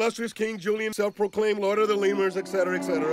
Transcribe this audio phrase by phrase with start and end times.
[0.00, 3.06] illustrious King Julien, self-proclaimed Lord of the Lemurs, etc., etc.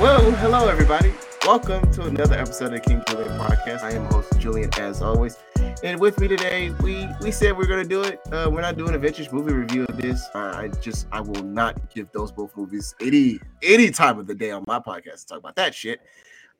[0.00, 1.12] Well, hello everybody.
[1.44, 3.82] Welcome to another episode of King Julien Podcast.
[3.82, 5.36] I am host Julien as always.
[5.82, 8.20] And with me today, we we said we are gonna do it.
[8.32, 10.28] Uh, we're not doing a vintage movie review of this.
[10.34, 14.34] Uh, I just I will not give those both movies any any time of the
[14.34, 16.00] day on my podcast to talk about that shit.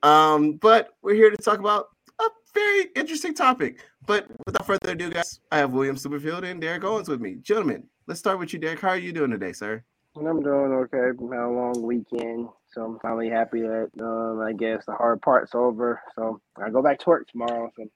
[0.02, 1.90] Um, but we're here to talk about
[2.20, 3.84] a very interesting topic.
[4.06, 7.36] But without further ado, guys, I have William Superfield and Derrick Owens with me.
[7.42, 8.80] Gentlemen, let's start with you, Derrick.
[8.80, 9.84] How are you doing today, sir?
[10.16, 10.98] I'm doing okay.
[10.98, 15.54] Had a long weekend, so I'm finally happy that um, I guess the hard part's
[15.54, 16.02] over.
[16.16, 17.70] So I go back to work tomorrow.
[17.76, 17.86] So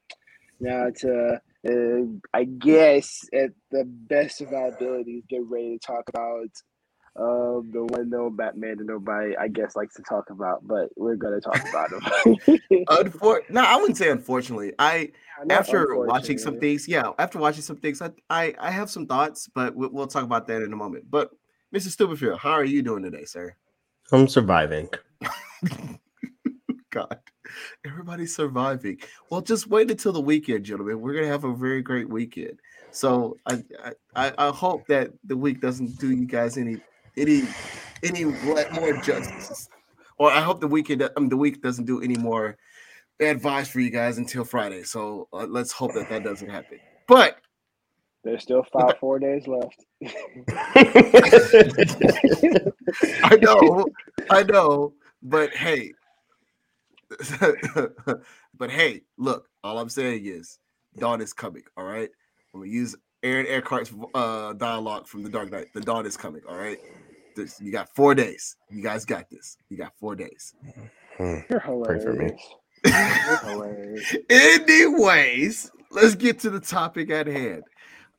[0.61, 1.39] now it's uh,
[1.69, 2.03] uh,
[2.33, 6.51] I guess at the best of our abilities, get ready to talk about
[7.19, 11.17] um, the one no Batman that nobody I guess likes to talk about, but we're
[11.17, 12.01] gonna talk about him.
[12.89, 14.73] Unfor- no, I wouldn't say unfortunately.
[14.79, 15.13] I
[15.45, 19.07] Not after watching some things, yeah, after watching some things, I I, I have some
[19.07, 21.11] thoughts, but we'll, we'll talk about that in a moment.
[21.11, 21.31] But
[21.75, 21.89] Mr.
[21.89, 23.55] Stuberfield, how are you doing today, sir?
[24.13, 24.89] I'm surviving.
[26.91, 27.19] God,
[27.85, 28.99] everybody's surviving.
[29.31, 31.01] Well, just wait until the weekend, gentlemen.
[31.01, 32.59] We're gonna have a very great weekend.
[32.91, 36.79] So I I, I I hope that the week doesn't do you guys any
[37.17, 37.43] any
[38.03, 39.69] any more justice,
[40.19, 42.57] or I hope the weekend I mean, the week doesn't do any more
[43.21, 44.83] advice for you guys until Friday.
[44.83, 46.79] So uh, let's hope that that doesn't happen.
[47.09, 47.39] But
[48.25, 49.85] There's still five four days left.
[53.23, 53.87] I know,
[54.31, 55.93] I know, but hey,
[58.59, 60.59] but hey, look, all I'm saying is
[60.99, 61.63] dawn is coming.
[61.77, 62.11] All right,
[62.55, 65.69] I'm gonna use Aaron Eckhart's uh, dialogue from The Dark Knight.
[65.75, 66.43] The dawn is coming.
[66.49, 66.79] All right,
[67.37, 68.57] this, you got four days.
[68.71, 69.57] You guys got this.
[69.69, 70.55] You got four days.
[71.17, 71.39] Hmm.
[71.49, 72.31] You're Pray for me.
[72.85, 74.17] You're hilarious.
[74.29, 77.63] Anyways, let's get to the topic at hand.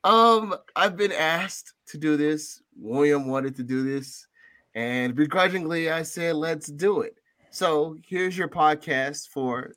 [0.04, 2.62] Um, I've been asked to do this.
[2.76, 4.26] William wanted to do this,
[4.74, 7.17] and begrudgingly, I said, "Let's do it."
[7.58, 9.72] So here's your podcast for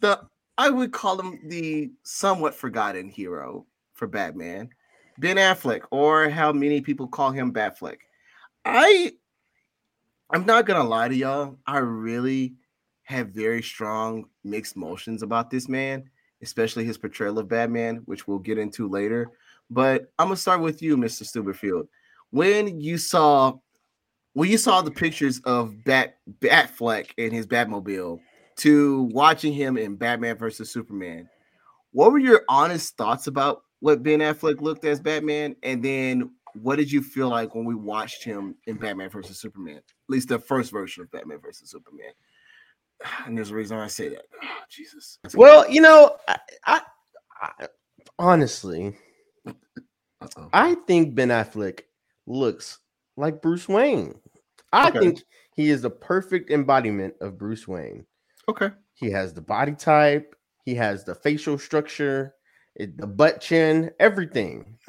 [0.00, 0.18] the
[0.56, 4.70] I would call him the somewhat forgotten hero for Batman,
[5.18, 7.98] Ben Affleck, or how many people call him Batfleck.
[8.64, 9.12] I
[10.30, 11.58] I'm not gonna lie to y'all.
[11.66, 12.54] I really
[13.02, 16.08] have very strong mixed emotions about this man,
[16.40, 19.28] especially his portrayal of Batman, which we'll get into later.
[19.68, 21.24] But I'm gonna start with you, Mr.
[21.24, 21.88] Stuberfield.
[22.30, 23.58] When you saw
[24.38, 28.20] when you saw the pictures of Bat Batfleck and his Batmobile
[28.58, 31.28] to watching him in Batman versus Superman,
[31.90, 35.56] what were your honest thoughts about what Ben Affleck looked as Batman?
[35.64, 39.78] And then what did you feel like when we watched him in Batman versus Superman?
[39.78, 42.12] At least the first version of Batman versus Superman.
[43.26, 44.22] And there's a reason I say that.
[44.44, 45.18] Oh, Jesus.
[45.34, 46.80] well, you know, I, I,
[47.42, 47.66] I
[48.20, 48.96] honestly,
[49.46, 50.48] Uh-oh.
[50.52, 51.80] I think Ben Affleck
[52.26, 52.78] looks
[53.18, 54.14] like Bruce Wayne.
[54.72, 54.98] I Okay.
[55.00, 55.22] think
[55.54, 58.06] he is the perfect embodiment of Bruce Wayne.
[58.48, 58.70] okay.
[58.94, 60.34] He has the body type,
[60.64, 62.34] he has the facial structure,
[62.74, 64.78] it, the butt chin, everything.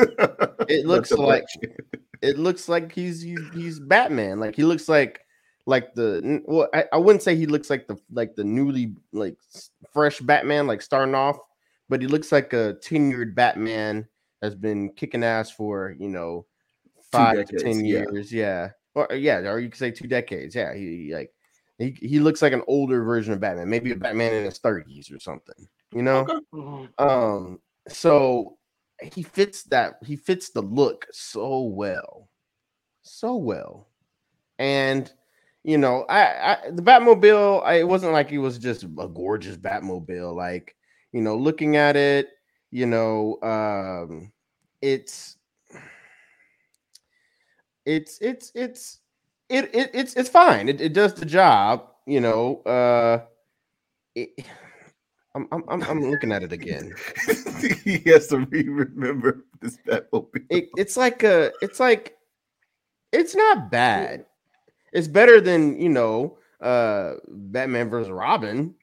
[0.67, 1.45] It looks like
[2.21, 4.39] it looks like he's he's, he's Batman.
[4.39, 5.21] Like he looks like
[5.65, 9.35] like the well, I, I wouldn't say he looks like the like the newly like
[9.91, 11.37] fresh Batman, like starting off,
[11.89, 14.07] but he looks like a tenured Batman
[14.43, 16.45] has been kicking ass for you know
[17.11, 18.03] five to ten yeah.
[18.11, 20.73] years, yeah, or yeah, or you could say two decades, yeah.
[20.73, 21.31] He, he, like
[21.77, 25.11] he, he looks like an older version of Batman, maybe a Batman in his thirties
[25.11, 26.19] or something, you know.
[26.19, 26.39] Okay.
[26.53, 26.89] Mhm.
[26.99, 28.57] Um, so
[29.01, 32.29] he fits that he fits the look so well,
[33.01, 33.87] so well,
[34.57, 35.11] and
[35.63, 39.57] you know, I, I the Batmobile, I, it wasn't like it was just a gorgeous
[39.57, 40.35] Batmobile.
[40.35, 40.75] Like
[41.11, 42.29] you know, looking at it,
[42.71, 44.31] you know, um,
[44.81, 45.37] it's
[47.89, 48.99] it's it's it's
[49.49, 50.69] it, it it's it's fine.
[50.69, 52.61] It, it does the job, you know.
[52.61, 53.21] Uh,
[54.15, 54.29] it,
[55.35, 56.93] I'm, I'm I'm I'm looking at it again.
[57.83, 60.45] he has to re-remember this Batmobile.
[60.49, 62.17] it, it's like a it's like
[63.11, 64.25] it's not bad
[64.91, 68.73] it's better than you know uh batman versus robin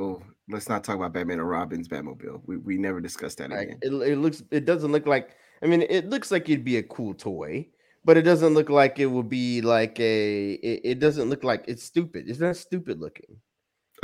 [0.00, 2.42] Oh, let's not talk about Batman and Robin's Batmobile.
[2.46, 3.78] We, we never discussed that like again.
[3.82, 5.30] it, it looks it doesn't look like
[5.62, 7.66] i mean it looks like it'd be a cool toy
[8.04, 11.64] but it doesn't look like it would be like a it, it doesn't look like
[11.68, 13.36] it's stupid it's not stupid looking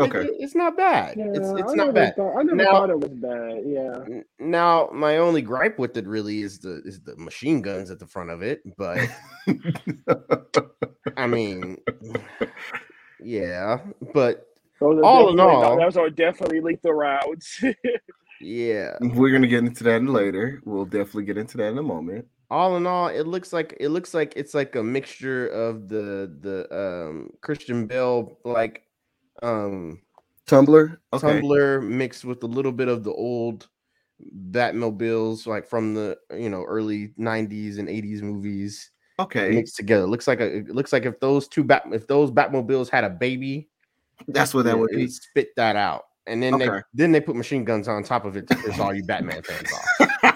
[0.00, 0.23] Okay.
[0.25, 2.91] it- it's not bad Yeah, it's it's I not bad Thought, I never Now- thought
[2.91, 3.62] it was bad.
[3.64, 4.20] Yeah.
[4.41, 8.06] Now my only gripe with it really is the is the machine guns at the
[8.06, 8.99] front of it but
[11.17, 11.79] I mean,
[13.20, 13.79] yeah,
[14.12, 14.49] but
[14.81, 17.62] Those All in definitely- all- those are definitely lethal rounds.
[18.40, 20.61] yeah, We're gonna get into that later.
[20.64, 22.26] We'll definitely get into that in a moment.
[22.54, 26.32] All in all, it looks like it looks like it's like a mixture of the
[26.40, 28.86] the um Christian Bale like
[29.42, 30.00] um
[30.46, 31.00] Tumbler.
[31.12, 31.26] Okay.
[31.26, 33.66] Tumbler mixed with a little bit of the old
[34.52, 39.50] Batmobiles, like from the you know early '90s and '80s movies Okay.
[39.50, 40.06] mixed together.
[40.06, 43.10] Looks like a, it looks like if those two Bat if those Batmobiles had a
[43.10, 43.68] baby,
[44.28, 45.08] That's what that would be.
[45.08, 48.46] spit that out, and then they then they put machine guns on top of it
[48.46, 50.10] to piss all you Batman fans off.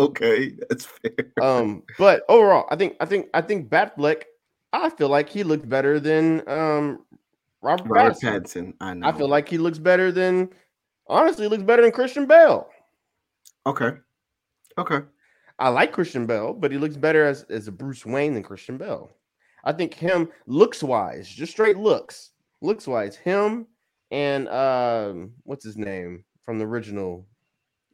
[0.00, 1.32] okay, that's fair.
[1.40, 4.22] Um, but overall, I think I think I think Batfleck,
[4.72, 7.04] I feel like he looked better than um
[7.62, 8.22] Robert, Robert Pattinson.
[8.22, 8.74] Pattinson.
[8.80, 9.08] I know.
[9.08, 10.50] I feel like he looks better than
[11.06, 12.68] honestly looks better than Christian Bale.
[13.66, 13.90] Okay.
[14.78, 15.00] Okay.
[15.58, 18.78] I like Christian Bell, but he looks better as, as a Bruce Wayne than Christian
[18.78, 19.14] Bell.
[19.62, 22.30] I think him looks wise, just straight looks,
[22.62, 23.16] looks wise.
[23.16, 23.66] Him
[24.10, 27.26] and um, what's his name from the original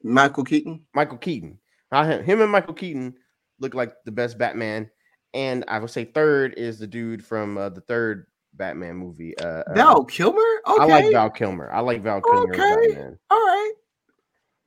[0.04, 0.84] Michael Keaton.
[0.94, 1.58] Michael Keaton.
[1.92, 3.14] I, him and Michael Keaton
[3.60, 4.90] look like the best Batman.
[5.34, 9.36] And I would say third is the dude from uh, the third Batman movie.
[9.38, 10.40] Uh, uh, Val Kilmer.
[10.66, 10.82] Okay.
[10.82, 11.70] I like Val Kilmer.
[11.70, 13.16] I like Val Kilmer Okay.
[13.30, 13.72] All right.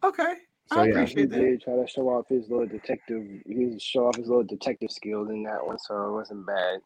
[0.04, 0.34] Okay.
[0.72, 1.40] So I yeah, he appreciate that.
[1.40, 3.24] did try to show off his little detective.
[3.48, 6.82] He did show off his little detective skills in that one, so it wasn't bad.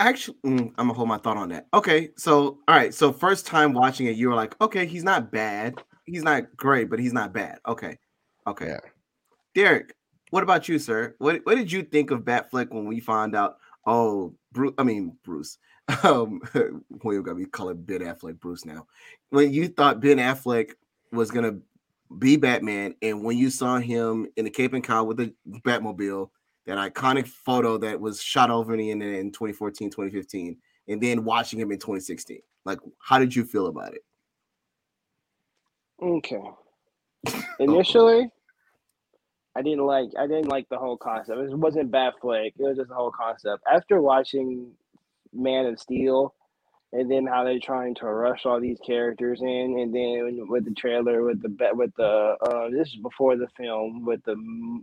[0.00, 1.66] Actually, mm, I'm gonna hold my thought on that.
[1.72, 5.32] Okay, so all right, so first time watching it, you were like, okay, he's not
[5.32, 7.58] bad, he's not great, but he's not bad.
[7.66, 7.96] Okay,
[8.46, 8.66] okay.
[8.66, 8.80] Yeah.
[9.54, 9.94] Derrick,
[10.30, 11.14] what about you, sir?
[11.18, 13.58] What what did you think of Batfleck when we found out?
[13.86, 14.74] Oh, Bruce.
[14.78, 15.58] I mean Bruce.
[16.02, 16.40] Um,
[17.04, 18.86] we got me calling Ben Affleck Bruce now.
[19.28, 20.70] When you thought Ben Affleck
[21.12, 21.58] was gonna
[22.18, 26.30] be Batman, and when you saw him in the Cape and Cowl with the Batmobile,
[26.64, 30.56] that iconic photo that was shot over the internet in 2014, 2015,
[30.88, 32.40] and then watching him in 2016.
[32.64, 34.02] Like, how did you feel about it?
[36.02, 36.42] Okay.
[37.60, 38.30] Initially,
[39.56, 41.38] I didn't like I didn't like the whole concept.
[41.40, 42.54] It wasn't Batfleck.
[42.58, 43.62] It was just the whole concept.
[43.72, 44.72] After watching
[45.32, 46.34] Man of Steel,
[46.92, 50.74] and then how they're trying to rush all these characters in, and then with the
[50.74, 54.36] trailer, with the bet, with the uh, this is before the film, with the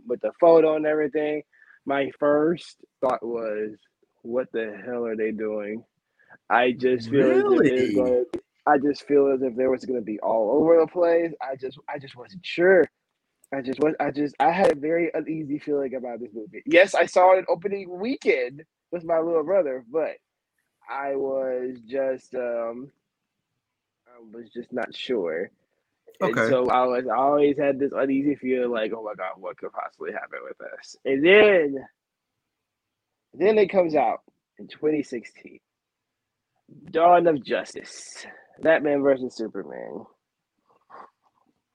[0.06, 1.42] with the photo and everything.
[1.86, 3.78] My first thought was,
[4.22, 5.84] "What the hell are they doing?"
[6.50, 7.70] I just feel as if Really?
[7.70, 7.96] it's
[8.66, 11.32] I just feel as if there was going to be all over the place.
[11.42, 12.84] I just, I just wasn't sure.
[13.54, 16.64] I just was, I just, I had a very uneasy feeling about this movie.
[16.66, 20.16] Yes, I saw it opening weekend with my little brother, but
[20.90, 22.92] I was just, um,
[24.08, 25.50] I was just not sure.
[26.20, 26.42] And Okay.
[26.42, 29.72] so I was, I always had this uneasy feeling, like, oh my god, what could
[29.72, 30.96] possibly happen with us?
[31.04, 31.76] And then,
[33.34, 34.20] then it comes out
[34.58, 35.60] in 2016.
[36.92, 38.26] Dawn of Justice.
[38.62, 40.06] Batman versus Superman.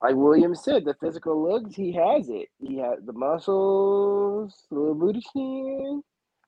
[0.02, 2.48] Like William said, the physical looks, he has it.
[2.60, 6.02] He has the muscles, the little booty chin,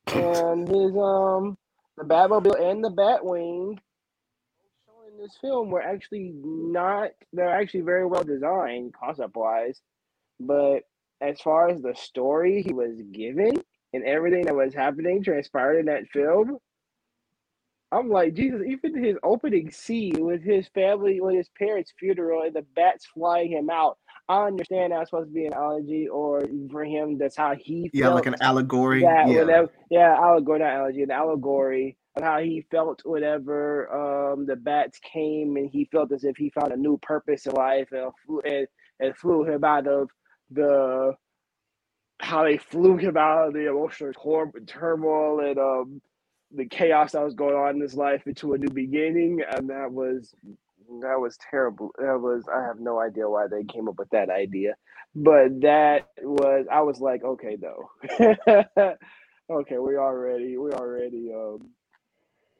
[0.09, 1.59] and his um
[1.97, 3.79] the Batmobile and the Batwing
[5.11, 9.81] in this film were actually not they're actually very well designed concept wise.
[10.39, 10.81] But
[11.21, 13.61] as far as the story he was given
[13.93, 16.59] and everything that was happening transpired in that film,
[17.93, 22.55] I'm like, Jesus, even his opening scene with his family, with his parents' funeral, and
[22.55, 23.99] the bats flying him out.
[24.29, 28.09] I understand that's supposed to be an analogy, or for him, that's how he Yeah,
[28.09, 29.01] like an allegory.
[29.01, 29.35] that yeah.
[29.35, 33.93] whenever, yeah, allegory, not allergy, an allegory of how he felt whenever
[34.35, 37.53] um the bats came, and he felt as if he found a new purpose in
[37.55, 38.67] life, and flew, and,
[39.01, 40.11] and flew him out of
[40.51, 41.15] the
[42.21, 46.03] how they flew him out of the emotional tor- turmoil and um
[46.55, 49.93] the chaos that was going on in his life into a new beginning, and that
[49.93, 50.35] was
[51.03, 51.91] that was terrible.
[51.99, 54.75] That was I have no idea why they came up with that idea,
[55.15, 57.91] but that was I was like, okay, no,
[59.51, 61.71] okay, we already we already um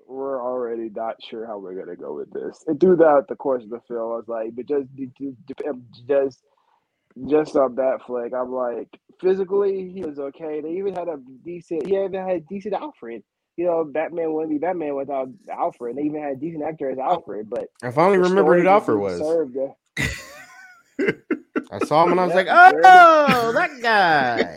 [0.09, 2.65] we're already not sure how we're gonna go with this.
[2.67, 4.89] And throughout the course of the film, I was like, but just
[6.09, 6.45] just
[7.29, 8.89] just on that flick, I'm like,
[9.21, 10.61] physically he was okay.
[10.61, 13.23] They even had a decent, he even had a decent Alfred.
[13.61, 15.95] You know, Batman wouldn't be Batman without Alfred.
[15.95, 18.99] They even had a decent actor as oh, Alfred, but I finally remembered who Alfred
[18.99, 19.21] was.
[21.71, 24.57] I saw him and I was like, oh, that guy.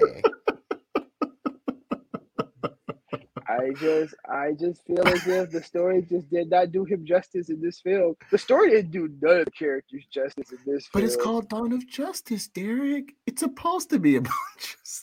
[3.49, 7.49] I just, I just feel as if the story just did not do him justice
[7.49, 8.15] in this film.
[8.31, 11.05] The story didn't do none of the characters justice in this But film.
[11.07, 13.15] it's called Dawn of Justice, Derrick.
[13.27, 15.02] It's supposed to be about justice.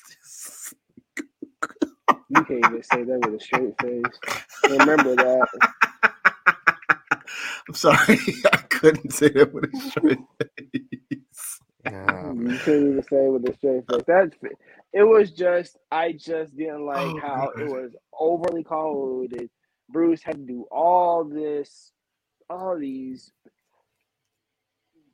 [2.30, 4.20] You can't even say that with a straight face.
[4.68, 5.48] Remember that.
[7.68, 8.18] I'm sorry,
[8.52, 11.60] I couldn't say that with a straight face.
[11.84, 14.04] Nah, You can't even say it with a straight face.
[14.06, 14.36] That's
[14.94, 17.50] it was just I just didn't like Oh, how God.
[17.58, 19.50] it was overly convoluted.
[19.90, 21.92] Bruce had to do all this,
[22.50, 23.32] all these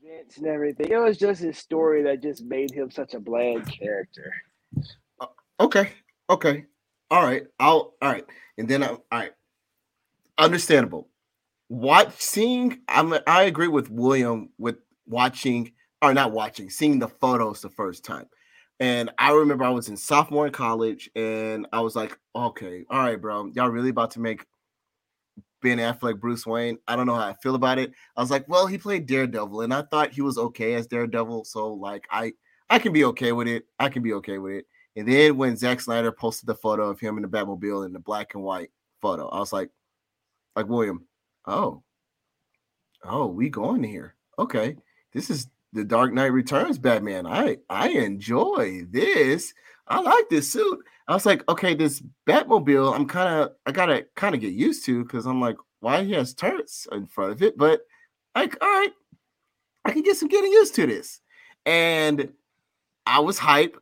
[0.02, 0.90] events and everything.
[0.90, 4.32] It was just his story that just made him such a bland character.
[5.20, 5.26] Uh,
[5.60, 5.90] okay,
[6.30, 6.64] okay,
[7.10, 7.44] all right.
[7.58, 8.24] I'll all right,
[8.58, 9.32] and then I all right.
[10.38, 11.08] Understandable.
[11.68, 12.80] Watch seeing.
[12.88, 13.14] I'm.
[13.26, 15.72] I agree with William with watching
[16.02, 18.26] or not watching, seeing the photos the first time.
[18.78, 23.00] And I remember I was in sophomore in college, and I was like, okay, all
[23.00, 24.44] right, bro, y'all really about to make
[25.62, 26.78] Ben Affleck Bruce Wayne?
[26.86, 27.92] I don't know how I feel about it.
[28.16, 31.44] I was like, well, he played Daredevil, and I thought he was okay as Daredevil,
[31.46, 32.34] so like, I
[32.68, 33.64] I can be okay with it.
[33.78, 34.66] I can be okay with it.
[34.96, 37.98] And then when Zack Snyder posted the photo of him in the Batmobile in the
[37.98, 38.70] black and white
[39.02, 39.68] photo, I was like,
[40.54, 41.06] like William,
[41.46, 41.82] oh,
[43.04, 44.14] oh, we going here.
[44.38, 44.76] Okay.
[45.12, 47.26] This is the Dark Knight Returns Batman.
[47.26, 49.52] I I enjoy this.
[49.88, 50.80] I like this suit.
[51.06, 54.84] I was like, okay, this Batmobile, I'm kind of I gotta kind of get used
[54.86, 57.56] to because I'm like, why he has turrets in front of it?
[57.58, 57.82] But
[58.34, 58.92] like, all right,
[59.84, 61.20] I can get some getting used to this.
[61.64, 62.32] And
[63.04, 63.76] I was hype.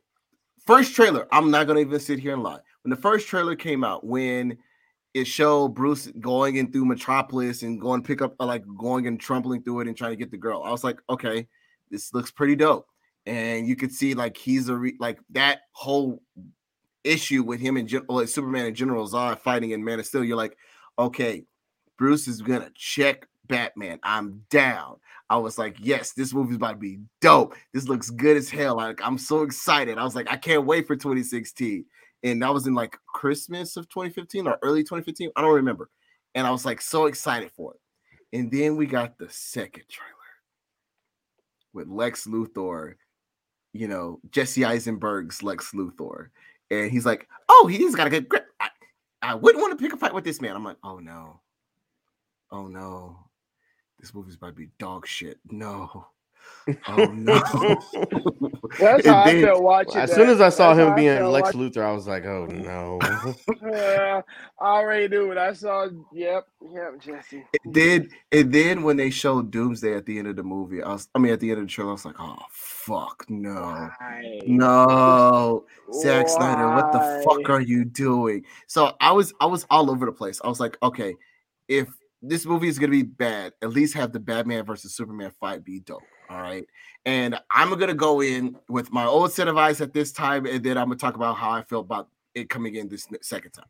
[0.65, 2.59] First trailer, I'm not gonna even sit here and lie.
[2.83, 4.57] When the first trailer came out, when
[5.15, 9.17] it showed Bruce going in through Metropolis and going pick up uh, like going and
[9.17, 10.61] trampling through it and trying to get the girl.
[10.61, 11.47] I was like, okay,
[11.89, 12.85] this looks pretty dope.
[13.25, 16.21] And you could see like he's a re- like that whole
[17.05, 20.25] issue with him and like Superman and General Zod fighting in Man of Steel.
[20.25, 20.57] You're like,
[20.99, 21.45] okay,
[21.97, 23.99] Bruce is gonna check Batman.
[24.03, 24.97] I'm down.
[25.29, 27.55] I was like, yes, this movie's about to be dope.
[27.73, 28.75] This looks good as hell.
[28.75, 29.97] Like I'm so excited.
[29.97, 31.85] I was like, I can't wait for 2016
[32.25, 35.29] and that was in like Christmas of 2015 or early 2015.
[35.35, 35.91] I don't remember.
[36.33, 37.79] And I was like so excited for it.
[38.37, 40.11] And then we got the second trailer
[41.71, 42.95] with Lex Luthor,
[43.73, 46.29] you know, Jesse Eisenberg's Lex Luthor.
[46.71, 48.47] And he's like, oh, he's got a good grip.
[48.59, 48.69] I,
[49.21, 50.55] I wouldn't want to pick a fight with this man.
[50.55, 51.41] I'm like, oh no.
[52.51, 53.19] Oh no.
[53.99, 55.39] This movie's about to be dog shit.
[55.49, 56.07] No.
[56.87, 57.39] Oh no.
[58.79, 59.97] That's And how I felt watching.
[59.97, 62.45] as soon as I saw That's him being Lex watching- Luthor, I was like, oh
[62.49, 62.99] no.
[63.63, 64.21] Yeah,
[64.61, 65.39] I already knew it.
[65.39, 65.87] I saw.
[66.13, 67.43] Yep, yep, Jesse.
[67.53, 70.89] It did and then when they showed Doomsday at the end of the movie, I
[70.93, 73.89] was I mean at the end of the trailer, I was like, oh fuck no.
[73.99, 74.39] Why?
[74.45, 78.45] No, Zack Snyder, what the fuck are you doing?
[78.67, 80.41] So I was I was all over the place.
[80.43, 81.15] I was like, okay,
[81.67, 81.87] if
[82.27, 85.79] this movie is gonna be bad, at least have the Batman versus Superman fight be
[85.79, 86.01] dope.
[86.29, 86.65] All right.
[87.05, 90.63] And I'm gonna go in with my old set of eyes at this time, and
[90.63, 93.65] then I'm gonna talk about how I feel about it coming in this second time.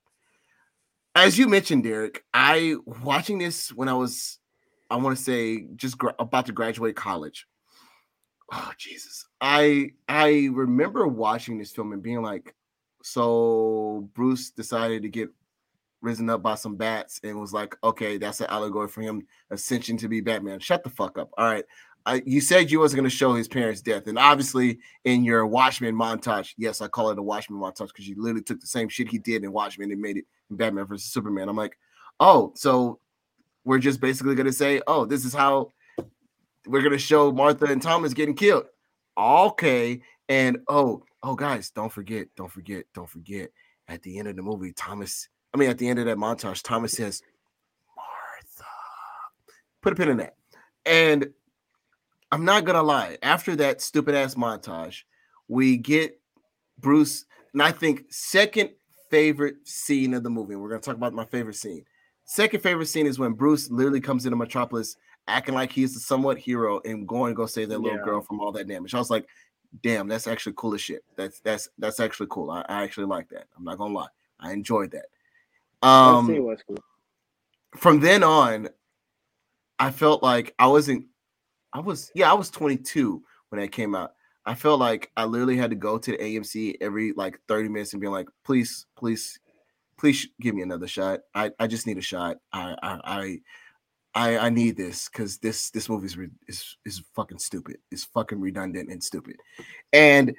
[1.15, 4.39] As you mentioned, Derrick, I watching this when I was,
[4.89, 7.47] I want to say, just gra- about to graduate college.
[8.51, 9.25] Oh Jesus!
[9.41, 12.53] I I remember watching this film and being like,
[13.01, 15.29] so Bruce decided to get
[16.05, 19.97] risen up by some bats and was like, okay, that's an allegory for him ascension
[19.97, 20.59] to be Batman.
[20.59, 21.31] Shut the fuck up.
[21.37, 21.65] All right.
[22.07, 25.47] I, you said you wasn't going to show his parents' death, and obviously in your
[25.47, 28.89] Watchmen montage, yes, I call it a Watchmen montage because you literally took the same
[28.89, 31.49] shit he did in Watchmen and made it in Batman versus Superman.
[31.49, 31.79] I'm like,
[32.19, 32.99] oh, so
[33.63, 35.71] we're just basically going to say, oh, this is how
[36.67, 38.65] we're going to show Martha and Thomas getting killed.
[39.17, 43.49] Okay, and oh, oh, guys, don't forget, don't forget, don't forget.
[43.87, 46.61] At the end of the movie, Thomas, I mean, at the end of that montage,
[46.61, 47.23] Thomas says,
[47.95, 48.69] Martha.
[49.81, 50.35] Put a pin in that.
[50.85, 51.29] And
[52.29, 55.03] I'm not gonna lie, after that stupid ass montage,
[55.47, 56.19] we get
[56.77, 58.71] Bruce, and I think second
[59.09, 60.57] favorite scene of the movie.
[60.57, 61.85] We're gonna talk about my favorite scene.
[62.25, 64.97] Second favorite scene is when Bruce literally comes into Metropolis
[65.29, 68.03] acting like he's the somewhat hero and going to go save that little Yeah.
[68.03, 68.93] girl from all that damage.
[68.93, 69.27] I was like,
[69.83, 71.05] damn, that's actually cool as shit.
[71.15, 72.51] That's that's that's actually cool.
[72.51, 73.47] I, I actually like that.
[73.55, 74.09] I'm not gonna lie.
[74.39, 75.05] I enjoyed that.
[75.81, 76.77] Um scene was cool.
[77.77, 78.69] from then on,
[79.79, 81.05] I felt like I wasn't.
[81.73, 84.13] I was yeah, I was 22 when that came out.
[84.45, 87.93] I felt like I literally had to go to the AMC every like 30 minutes
[87.93, 89.39] and be like, please, please,
[89.97, 91.21] please give me another shot.
[91.33, 92.37] I, I just need a shot.
[92.53, 93.39] I I I
[94.15, 96.17] I, I need this because this this movie is,
[96.47, 97.77] is is fucking stupid.
[97.91, 99.35] It's fucking redundant and stupid.
[99.91, 100.35] And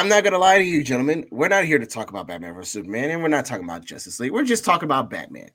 [0.00, 1.26] I'm not gonna lie to you, gentlemen.
[1.30, 4.18] We're not here to talk about Batman vs Superman, and we're not talking about Justice
[4.18, 4.32] League.
[4.32, 5.50] We're just talking about Batman.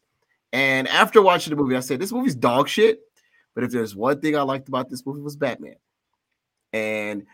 [0.54, 3.00] And after watching the movie, I said this movie's dog shit.
[3.56, 5.78] But if there's one thing I liked about this movie was Batman.
[6.74, 7.26] And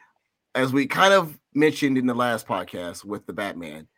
[0.56, 3.90] as we kind of mentioned in the last podcast with the Batman,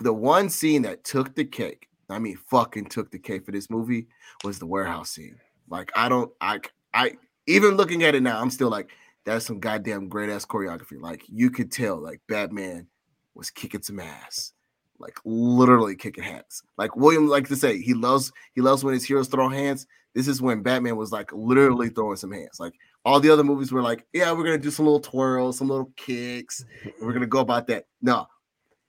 [0.00, 3.68] the one scene that took the cake, I mean, fucking took the cake for this
[3.68, 4.06] movie
[4.44, 5.38] was the warehouse scene.
[5.68, 6.60] Like, I don't, I,
[6.94, 8.88] I, even looking at it now, I'm still like,
[9.24, 11.00] that's some goddamn great ass choreography.
[11.00, 12.86] Like, you could tell, like, Batman
[13.34, 14.52] was kicking some ass,
[14.98, 16.62] like, literally kicking hands.
[16.76, 19.86] Like, William likes to say, he loves, he loves when his heroes throw hands.
[20.14, 22.60] This is when Batman was like literally throwing some hands.
[22.60, 22.74] Like,
[23.04, 25.90] all the other movies were like, yeah, we're gonna do some little twirls, some little
[25.96, 26.64] kicks,
[27.00, 27.86] we're gonna go about that.
[28.02, 28.26] No,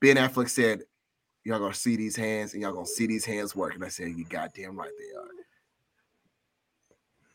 [0.01, 0.81] Ben Affleck said,
[1.45, 3.75] Y'all gonna see these hands and y'all gonna see these hands work.
[3.75, 5.27] And I said, You goddamn right they are.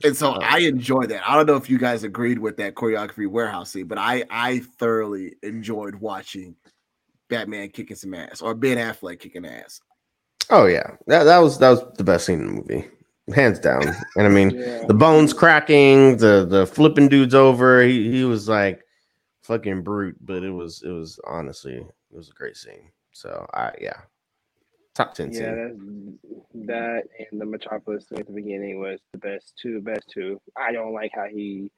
[0.05, 1.29] And so oh, I enjoy that.
[1.29, 4.61] I don't know if you guys agreed with that choreography warehouse scene, but I I
[4.79, 6.55] thoroughly enjoyed watching
[7.29, 9.81] Batman kicking some ass or Ben Affleck kicking ass.
[10.51, 12.89] Oh yeah, that that was that was the best scene in the movie,
[13.35, 13.83] hands down.
[14.17, 14.85] And I mean, Yeah.
[14.87, 17.83] the bones cracking, the the flipping dudes over.
[17.83, 18.85] He he was like
[19.43, 22.91] fucking brute, but it was it was honestly it was a great scene.
[23.13, 24.01] So I yeah,
[24.99, 25.79] top ten Yeah, that,
[26.67, 30.41] that and the Metropolis at the beginning was the best two, best two.
[30.57, 31.71] I don't like how he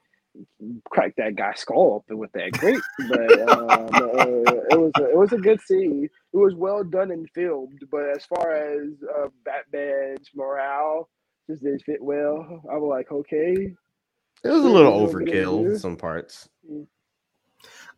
[0.90, 5.16] cracked that guy's skull open with that grape, but um, uh, it was a, it
[5.18, 6.08] was a good scene.
[6.32, 11.10] It was well done and filmed, but as far as uh, Batman's morale,
[11.50, 12.62] just didn't fit well.
[12.72, 13.74] I was like, okay,
[14.44, 16.48] It was a little a little bit of overkill in some parts.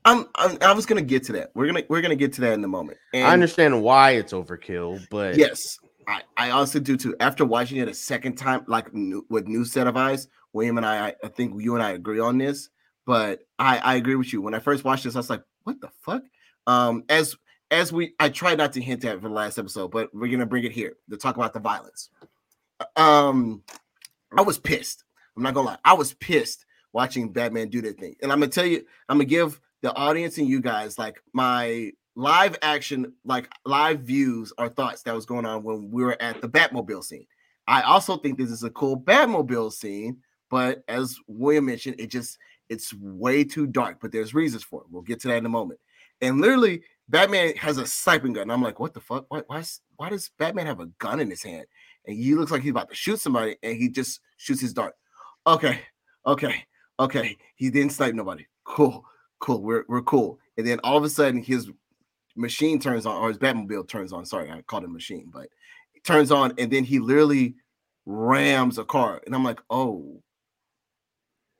[0.04, 1.50] I'm, I'm I was gonna get to that.
[1.54, 2.98] We're gonna we're gonna get to that in a moment.
[3.14, 7.14] And I understand why it's overkill, but Yes, I, I also do too.
[7.20, 10.86] After watching it a second time, like new, with new set of eyes, William and
[10.86, 12.68] I, I, think you and I agree on this.
[13.06, 14.42] But I, I agree with you.
[14.42, 16.22] When I first watched this, I was like, "What the fuck?"
[16.66, 17.36] Um, as
[17.70, 20.46] as we, I tried not to hint at for the last episode, but we're gonna
[20.46, 22.10] bring it here to talk about the violence.
[22.96, 23.62] Um,
[24.36, 25.04] I was pissed.
[25.36, 28.50] I'm not gonna lie, I was pissed watching Batman do that thing, and I'm gonna
[28.50, 33.48] tell you, I'm gonna give the audience and you guys like my live action, like
[33.64, 37.26] live views or thoughts that was going on when we were at the Batmobile scene.
[37.66, 40.18] I also think this is a cool Batmobile scene,
[40.50, 43.98] but as William mentioned, it just it's way too dark.
[44.00, 44.86] But there's reasons for it.
[44.90, 45.80] We'll get to that in a moment.
[46.20, 48.50] And literally, Batman has a sniping gun.
[48.50, 49.26] I'm like, what the fuck?
[49.28, 49.62] Why, why,
[49.96, 51.66] why does Batman have a gun in his hand?
[52.06, 54.94] And he looks like he's about to shoot somebody, and he just shoots his dart.
[55.46, 55.80] Okay,
[56.26, 56.64] okay,
[56.98, 57.36] okay.
[57.56, 58.46] He didn't snipe nobody.
[58.64, 59.04] Cool,
[59.42, 59.60] cool.
[59.60, 60.38] We're we're cool.
[60.56, 61.70] And then all of a sudden, his
[62.36, 64.24] machine turns on, or his Batmobile turns on.
[64.24, 65.48] Sorry, I called it machine, but
[65.94, 67.56] it turns on, and then he literally
[68.06, 69.20] rams a car.
[69.26, 70.22] And I'm like, oh,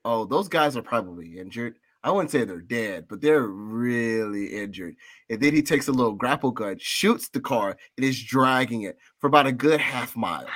[0.04, 1.76] oh, those guys are probably injured.
[2.04, 4.96] I wouldn't say they're dead, but they're really injured.
[5.30, 8.98] And then he takes a little grapple gun, shoots the car, and is dragging it
[9.18, 10.46] for about a good half mile.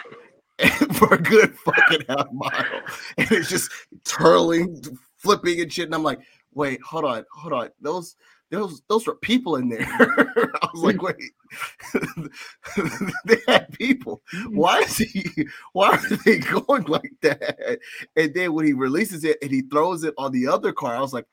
[0.94, 2.64] for a good fucking half mile.
[3.18, 3.70] And it's just
[4.04, 4.82] twirling,
[5.18, 5.86] flipping and shit.
[5.86, 6.20] And I'm like,
[6.56, 7.68] wait, hold on, hold on.
[7.80, 8.16] Those
[8.50, 9.86] those those were people in there.
[9.88, 11.32] I was like, wait,
[13.24, 14.22] they had people.
[14.48, 15.46] Why is he?
[15.72, 17.78] Why are they going like that?
[18.16, 21.00] And then when he releases it and he throws it on the other car, I
[21.00, 21.26] was like,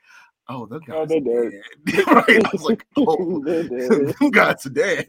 [0.50, 1.62] oh, the Oh, guys they're dead.
[1.86, 2.08] dead.
[2.08, 2.46] right?
[2.46, 4.16] I was like, oh, dead.
[4.32, 5.08] guys are dead.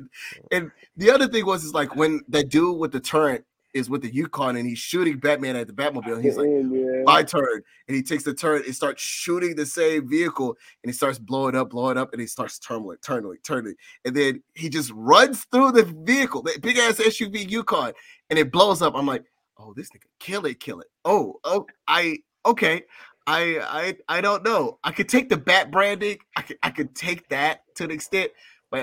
[0.53, 4.03] And the other thing was is like when that dude with the turret is with
[4.03, 6.23] the Yukon and he's shooting Batman at the Batmobile.
[6.23, 7.03] He's like, yeah.
[7.05, 7.61] my turn.
[7.89, 11.57] And he takes the turn and starts shooting the same vehicle and he starts blowing
[11.57, 13.75] up, blowing up, and he starts turning, turning, turning.
[14.05, 17.93] And then he just runs through the vehicle, that big ass SUV Yukon,
[18.31, 18.95] and it blows up.
[18.95, 19.25] I'm like,
[19.59, 20.87] oh, this nigga kill it, kill it.
[21.05, 22.83] Oh, oh, I okay.
[23.27, 24.79] I I I don't know.
[24.85, 26.19] I could take the bat branding.
[26.37, 28.31] I could I could take that to an extent,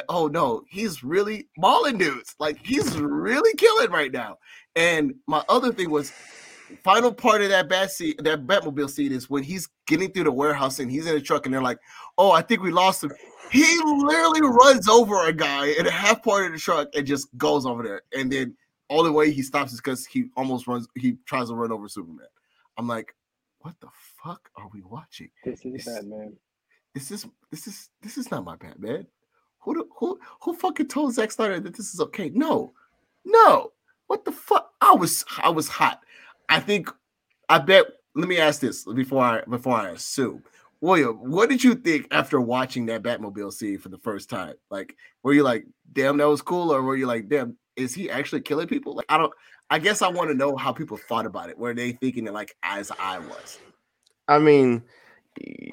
[0.10, 2.36] oh no, he's really mauling dudes.
[2.40, 4.38] Like he's really killing right now.
[4.76, 6.12] And my other thing was
[6.84, 10.32] final part of that bat seat, that Batmobile scene is when he's getting through the
[10.32, 11.80] warehouse and he's in the truck and they're like,
[12.18, 13.12] "Oh, I think we lost him."
[13.52, 17.28] He literally runs over a guy in a half part of the truck and just
[17.38, 18.02] goes over there.
[18.16, 18.56] And then
[18.90, 20.88] all the way he stops is because he almost runs.
[20.96, 22.28] He tries to run over Superman.
[22.78, 23.14] I'm like,
[23.60, 23.90] what the
[24.24, 25.30] fuck are we watching?
[25.44, 26.38] This is Batman.
[26.94, 29.06] This is this is this is not my Batman.
[29.62, 32.32] Who who who fucking told Zack Snyder that this is okay?
[32.34, 32.74] No,
[33.26, 33.72] no.
[34.08, 34.72] What the fuck?
[34.82, 36.02] I was I was hot.
[36.50, 36.90] I think
[37.50, 37.86] I bet.
[38.14, 40.44] Let me ask this before I before I assume.
[40.82, 44.56] William, what did you think after watching that Batmobile scene for the first time?
[44.72, 48.10] Like, were you like, "Damn, that was cool," or were you like, "Damn, is he
[48.10, 49.32] actually killing people?" Like, I don't.
[49.70, 51.58] I guess I want to know how people thought about it.
[51.58, 53.60] Were they thinking it like as I was?
[54.28, 54.84] I mean,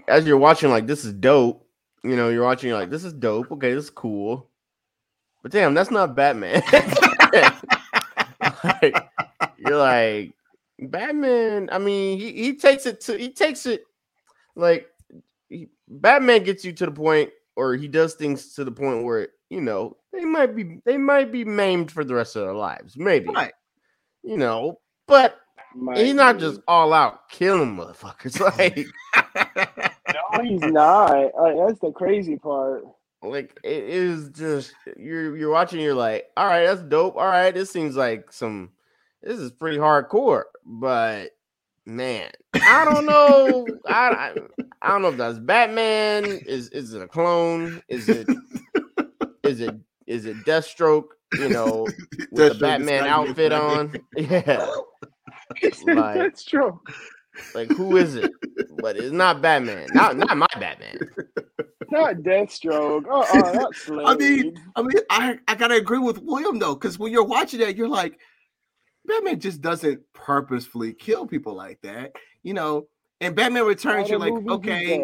[0.06, 1.67] as you're watching, like this is dope.
[2.08, 3.50] You know, you're watching, you're like this is dope.
[3.52, 4.48] Okay, this is cool.
[5.42, 6.62] But damn, that's not Batman.
[8.64, 8.96] Like,
[9.58, 10.32] you're like
[10.80, 11.68] Batman.
[11.70, 13.84] I mean, he, he takes it to he takes it
[14.56, 14.88] like
[15.48, 19.28] he, Batman gets you to the point, or he does things to the point where
[19.50, 22.96] you know, they might be they might be maimed for the rest of their lives,
[22.96, 23.28] maybe.
[23.28, 23.52] Right.
[24.22, 25.38] You know, but
[25.74, 26.42] Might he's not be.
[26.42, 28.38] just all out killing motherfuckers.
[28.58, 28.86] Like,
[30.44, 31.10] he's not.
[31.10, 32.84] Like, that's the crazy part.
[33.22, 35.80] like it is just you're you're watching.
[35.80, 37.16] You're like, all right, that's dope.
[37.16, 38.70] All right, this seems like some.
[39.22, 41.30] This is pretty hardcore, but
[41.84, 43.66] man, I don't know.
[43.88, 44.34] I, I
[44.80, 46.24] I don't know if that's Batman.
[46.24, 47.82] Is is it a clone?
[47.88, 48.28] Is it
[49.42, 49.74] is it
[50.06, 51.08] is it Deathstroke?
[51.38, 51.86] You know,
[52.30, 53.94] with the Deathstroke Batman outfit on.
[54.16, 54.70] Yeah,
[55.86, 56.80] Like- that's true.
[57.54, 58.30] Like who is it?
[58.80, 59.88] But it's not Batman.
[59.92, 60.98] Not not my Batman.
[61.90, 63.06] Not Deathstroke.
[63.06, 64.02] Uh uh not Slade.
[64.06, 67.60] I mean, I mean, I I gotta agree with William though, because when you're watching
[67.60, 68.20] that, you're like,
[69.06, 72.88] Batman just doesn't purposefully kill people like that, you know.
[73.20, 75.02] And Batman Returns, you're like, okay,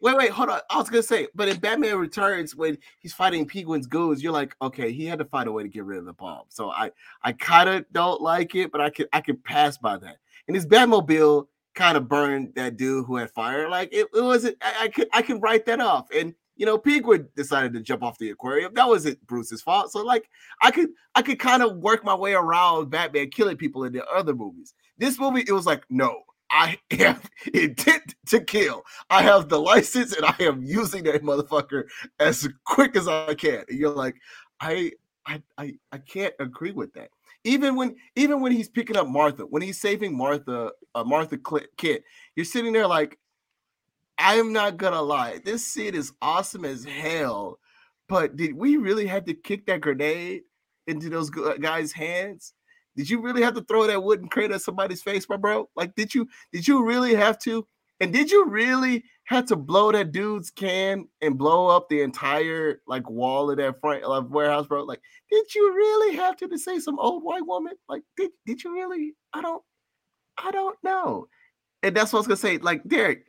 [0.00, 0.60] wait, wait, hold on.
[0.70, 4.54] I was gonna say, but in Batman Returns, when he's fighting Penguin's goons, you're like,
[4.60, 6.44] okay, he had to find a way to get rid of the bomb.
[6.48, 9.96] So I, I kind of don't like it, but I could, I could pass by
[9.98, 10.18] that.
[10.48, 13.68] And his Batmobile kind of burned that dude who had fire.
[13.68, 14.56] Like it, it wasn't.
[14.62, 16.06] I, I could, I can write that off.
[16.14, 18.72] And you know, Penguin decided to jump off the aquarium.
[18.74, 19.92] That wasn't Bruce's fault.
[19.92, 20.28] So like,
[20.62, 24.04] I could, I could kind of work my way around Batman killing people in the
[24.06, 24.74] other movies.
[24.96, 26.22] This movie, it was like, no.
[26.48, 28.84] I have intent to kill.
[29.10, 31.84] I have the license and I am using that motherfucker
[32.20, 33.64] as quick as I can.
[33.68, 34.14] And you're like,
[34.60, 34.92] I
[35.26, 37.10] I I, I can't agree with that.
[37.46, 41.38] Even when even when he's picking up Martha, when he's saving Martha, uh, Martha
[41.76, 42.02] Kent,
[42.34, 43.18] you're sitting there like,
[44.18, 47.60] I'm not gonna lie, this scene is awesome as hell.
[48.08, 50.42] But did we really have to kick that grenade
[50.88, 52.52] into those guys' hands?
[52.96, 55.68] Did you really have to throw that wooden crate at somebody's face, my bro?
[55.76, 57.64] Like, did you did you really have to?
[58.00, 62.80] And did you really have to blow that dude's can and blow up the entire
[62.86, 64.84] like wall of that front of warehouse, bro?
[64.84, 67.74] Like, did you really have to to say some old white woman?
[67.88, 69.14] Like, did did you really?
[69.32, 69.62] I don't,
[70.38, 71.28] I don't know.
[71.82, 72.58] And that's what I was gonna say.
[72.58, 73.26] Like, Derrick,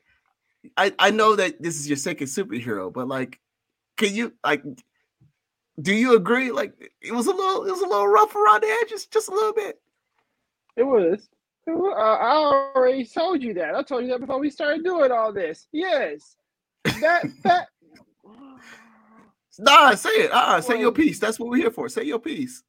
[0.78, 3.40] I I know that this is your second superhero, but like,
[3.98, 4.64] can you like?
[5.82, 6.52] Do you agree?
[6.52, 9.34] Like, it was a little, it was a little rough around the edges, just a
[9.34, 9.80] little bit.
[10.76, 11.30] It was.
[11.70, 13.76] Uh, I already told you that.
[13.76, 15.68] I told you that before we started doing all this.
[15.72, 16.36] Yes.
[17.02, 17.68] That that
[19.60, 20.32] Nah, say it.
[20.32, 21.20] Uh, say your piece.
[21.20, 21.90] That's what we're here for.
[21.90, 22.62] Say your piece.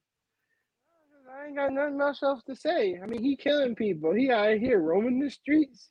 [1.30, 2.98] I ain't got nothing else else to say.
[3.02, 4.14] I mean, he killing people.
[4.14, 5.90] He out here roaming the streets.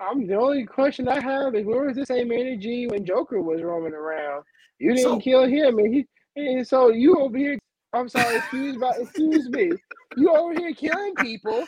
[0.00, 3.62] I'm the only question I have is where was the same energy when Joker was
[3.62, 4.44] roaming around?
[4.78, 7.58] You didn't So- kill him, and he and so you over here.
[7.92, 9.72] I'm sorry, excuse me, excuse me.
[10.16, 11.66] You over here killing people,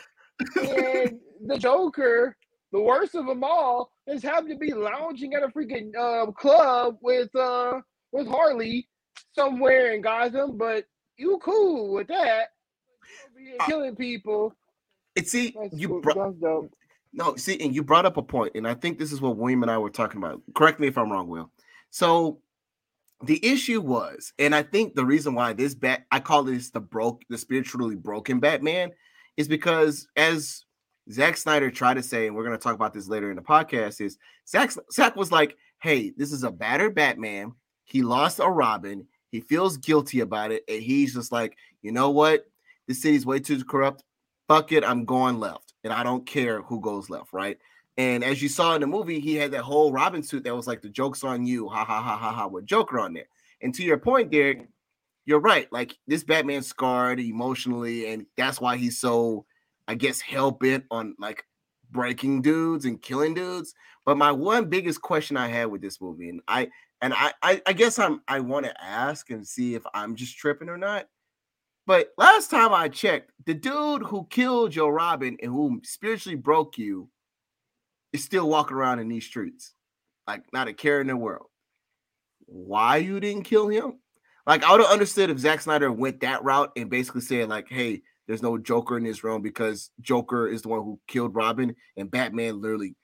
[0.55, 2.35] and the Joker,
[2.71, 6.97] the worst of them all, is having to be lounging at a freaking uh, club
[7.01, 8.87] with uh with Harley
[9.33, 10.57] somewhere in Gotham.
[10.57, 10.85] But
[11.17, 12.49] you cool with that?
[13.59, 14.55] Uh, killing people.
[15.15, 16.35] And see, That's, you brought
[17.15, 19.61] no, see, and you brought up a point, and I think this is what William
[19.61, 20.41] and I were talking about.
[20.55, 21.51] Correct me if I'm wrong, Will.
[21.91, 22.39] So
[23.23, 26.79] the issue was, and I think the reason why this bat I call this the
[26.79, 28.91] broke, the spiritually broken Batman,
[29.37, 30.65] is because as
[31.11, 34.01] Zack Snyder tried to say, and we're gonna talk about this later in the podcast,
[34.01, 34.17] is
[34.47, 37.53] Zack Zack was like, hey, this is a battered Batman.
[37.83, 39.07] He lost a Robin.
[39.29, 42.45] He feels guilty about it, and he's just like, you know what?
[42.87, 44.03] This city's way too corrupt.
[44.47, 47.57] Fuck it, I'm going left, and I don't care who goes left, right?
[47.97, 50.67] And as you saw in the movie, he had that whole Robin suit that was
[50.67, 53.27] like the jokes on you, ha ha ha ha ha, with Joker on there.
[53.61, 54.67] And to your point, Derek,
[55.25, 55.71] you're right.
[55.71, 59.45] Like this Batman's scarred emotionally, and that's why he's so,
[59.87, 61.45] I guess, hell bent on like
[61.91, 63.73] breaking dudes and killing dudes.
[64.05, 66.69] But my one biggest question I had with this movie, and I
[67.01, 70.37] and I I, I guess I'm I want to ask and see if I'm just
[70.37, 71.07] tripping or not.
[71.85, 76.77] But last time I checked, the dude who killed Joe Robin and who spiritually broke
[76.77, 77.09] you
[78.13, 79.73] is still walking around in these streets,
[80.25, 81.47] like not a care in the world.
[82.45, 83.99] Why you didn't kill him?
[84.45, 87.67] Like I would have understood if Zack Snyder went that route and basically said like,
[87.69, 91.75] "Hey, there's no Joker in this realm because Joker is the one who killed Robin,
[91.97, 92.95] and Batman literally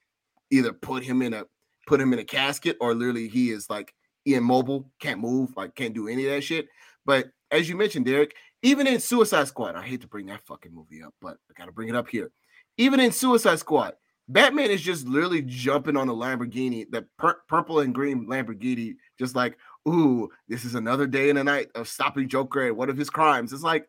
[0.51, 1.45] either put him in a
[1.87, 3.93] put him in a casket or literally he is like
[4.25, 6.67] immobile, can't move, like can't do any of that shit."
[7.05, 10.73] But as you mentioned, Derrick, even in Suicide Squad, I hate to bring that fucking
[10.73, 12.31] movie up, but I gotta bring it up here.
[12.77, 13.93] Even in Suicide Squad,
[14.29, 19.35] Batman is just literally jumping on the Lamborghini, that pur- purple and green Lamborghini, just
[19.35, 22.97] like, ooh, this is another day and a night of stopping Joker and one of
[22.97, 23.53] his crimes.
[23.53, 23.87] It's like,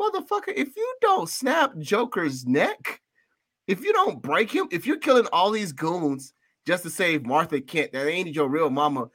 [0.00, 3.00] motherfucker, if you don't snap Joker's neck,
[3.66, 6.34] if you don't break him, if you're killing all these goons
[6.66, 9.08] just to save Martha Kent, that ain't your real mama.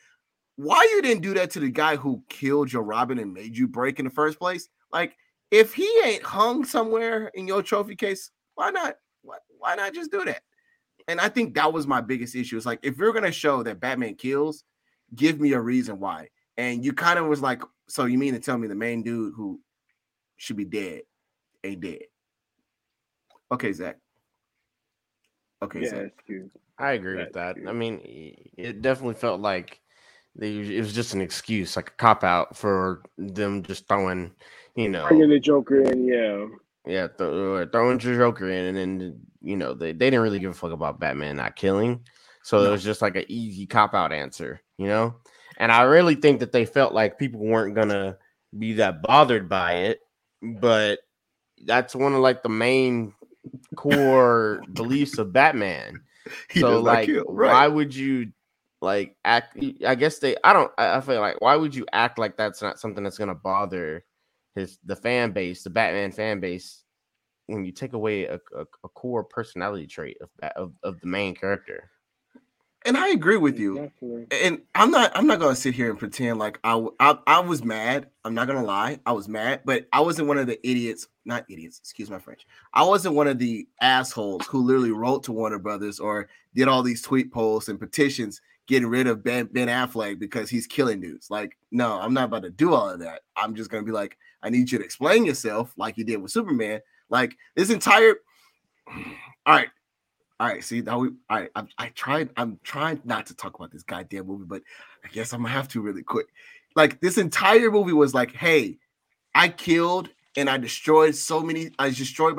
[0.56, 3.67] why you didn't do that to the guy who killed your Robin and made you
[3.67, 4.70] break in the first place?
[4.91, 5.15] Like,
[5.52, 8.96] if he ain't hung somewhere in your trophy case, why not?
[9.22, 10.41] Why, why not just do that?
[11.08, 12.58] And I think that was my biggest issue.
[12.58, 14.63] It's like if you're gonna show that Batman kills,
[15.15, 16.30] give me a reason why.
[16.58, 19.34] And you kind of was like, so you mean to tell me the main dude
[19.36, 19.60] who
[20.38, 21.02] should be dead
[21.63, 22.04] ain't dead?
[23.52, 23.98] Okay, Zach.
[25.62, 26.12] Okay, Yeah, Zach.
[26.80, 27.56] I agree with that.
[27.56, 27.70] True.
[27.70, 28.02] I mean,
[28.58, 29.80] it definitely felt like
[30.36, 34.32] they, it was just an excuse, like a cop out for them just throwing,
[34.76, 36.46] you know, Bringing the Joker in, yeah.
[36.86, 40.52] yeah, th- uh, throwing Joker in, and then you know they, they didn't really give
[40.52, 42.02] a fuck about Batman not killing,
[42.43, 45.16] so it was just like an easy cop out answer, you know.
[45.58, 48.18] And I really think that they felt like people weren't gonna
[48.58, 50.00] be that bothered by it,
[50.42, 51.00] but
[51.66, 53.13] that's one of like the main
[53.76, 56.02] core beliefs of Batman.
[56.50, 58.34] He so like, kill, why would you
[58.82, 59.58] like act?
[59.86, 60.36] I guess they.
[60.44, 60.70] I don't.
[60.78, 64.04] I feel like why would you act like that's not something that's gonna bother
[64.54, 66.84] his the fan base, the Batman fan base,
[67.46, 71.34] when you take away a, a, a core personality trait of, of of the main
[71.34, 71.90] character.
[72.88, 73.76] And I agree with you.
[73.76, 74.28] Definitely.
[74.32, 76.82] and I'm not I'm not gonna sit here and pretend like I.
[77.00, 78.08] I was mad.
[78.23, 81.45] I'm not gonna lie, I was mad, but I wasn't one of the idiots, not
[81.50, 82.47] idiots, excuse my French.
[82.73, 86.82] I wasn't one of the assholes who literally wrote to Warner Brothers or did all
[86.82, 91.30] these tweet posts and petitions getting rid of Ben Ben Affleck because he's killing dudes.
[91.30, 93.21] Like, no, I'm not about to do all of that.
[93.36, 96.32] I'm just gonna be like, I need you to explain yourself like you did with
[96.32, 96.80] Superman.
[97.10, 98.15] Like this entire
[99.45, 99.69] all right.
[100.39, 101.50] All right, see now we all right.
[101.56, 102.30] I, I tried.
[102.38, 104.62] I'm trying not to talk about this goddamn movie, but
[105.04, 106.28] I guess I'm gonna have to really quick.
[106.76, 108.78] Like this entire movie was like, hey,
[109.34, 111.71] I killed and I destroyed so many.
[111.80, 112.38] I destroyed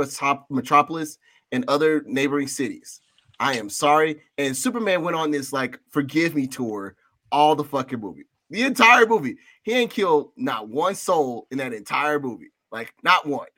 [0.49, 1.19] Metropolis
[1.51, 3.01] and other neighboring cities.
[3.41, 4.21] I am sorry.
[4.37, 6.95] And Superman went on this like forgive me tour
[7.33, 9.37] all the fucking movie, the entire movie.
[9.65, 13.49] He ain't killed not one soul in that entire movie, like not one.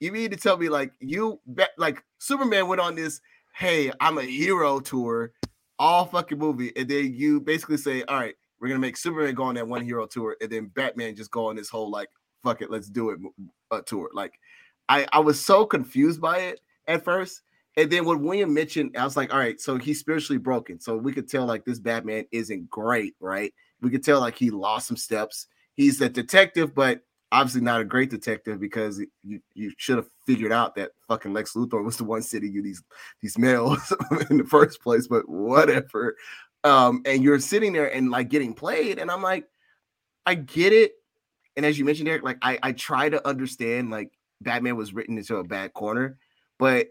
[0.00, 1.40] You mean to tell me like you
[1.78, 3.20] like Superman went on this
[3.58, 5.32] hey, I'm a hero tour
[5.80, 9.44] all fucking movie, and then you basically say, all right, we're gonna make Superman go
[9.44, 12.08] on that one hero tour, and then Batman just go on this whole like
[12.44, 13.18] fuck it, let's do it
[13.72, 14.10] uh, tour.
[14.14, 14.32] Like,
[14.88, 17.42] I I was so confused by it at first,
[17.76, 20.96] and then when William mentioned, I was like, all right, so he's spiritually broken, so
[20.96, 23.52] we could tell like this Batman isn't great, right?
[23.80, 25.48] We could tell like he lost some steps.
[25.74, 27.00] He's a detective, but
[27.32, 31.52] obviously not a great detective because you you should have figured out that fucking Lex
[31.54, 32.82] Luthor was the one sending you these
[33.20, 33.92] these mails
[34.30, 36.16] in the first place, but whatever.
[36.64, 39.46] Um, and you're sitting there and like getting played, and I'm like,
[40.26, 40.92] I get it.
[41.56, 44.10] And as you mentioned, Eric, like I I try to understand like
[44.40, 46.18] Batman was written into a bad corner,
[46.58, 46.88] but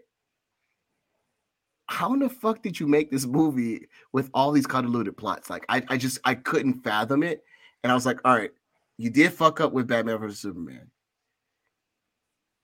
[1.88, 5.48] how in the fuck did you make this movie with all these convoluted plots?
[5.48, 7.42] Like I, I just I couldn't fathom it.
[7.82, 8.50] And I was like, all right,
[8.98, 10.90] you did fuck up with Batman versus Superman.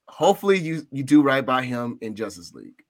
[0.09, 2.85] Hopefully you you do right by him in Justice League.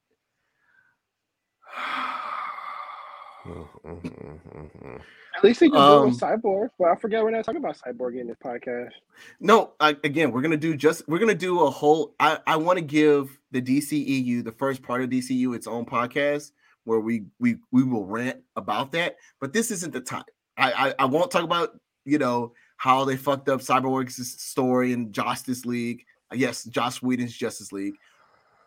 [5.36, 6.68] At least they can do Um, with Cyborg.
[6.78, 8.92] But I forget we're not talking about Cyborg in this podcast.
[9.40, 12.14] No, I, again, we're gonna do just we're gonna do a whole.
[12.20, 16.52] I I want to give the DCEU, the first part of DCU, its own podcast
[16.84, 19.16] where we we we will rant about that.
[19.40, 20.24] But this isn't the time.
[20.56, 25.12] I I, I won't talk about you know how they fucked up Cyborg's story in
[25.12, 26.04] Justice League.
[26.32, 27.94] Uh, yes, Joss Whedon's Justice League.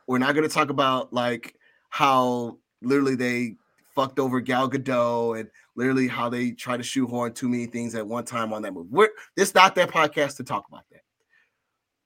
[0.07, 1.55] We're not gonna talk about like
[1.89, 3.55] how literally they
[3.97, 8.05] fucked over Gal Gadot and literally how they try to shoehorn too many things at
[8.05, 8.89] one time on that movie.
[8.91, 11.01] We're this not that podcast to talk about that.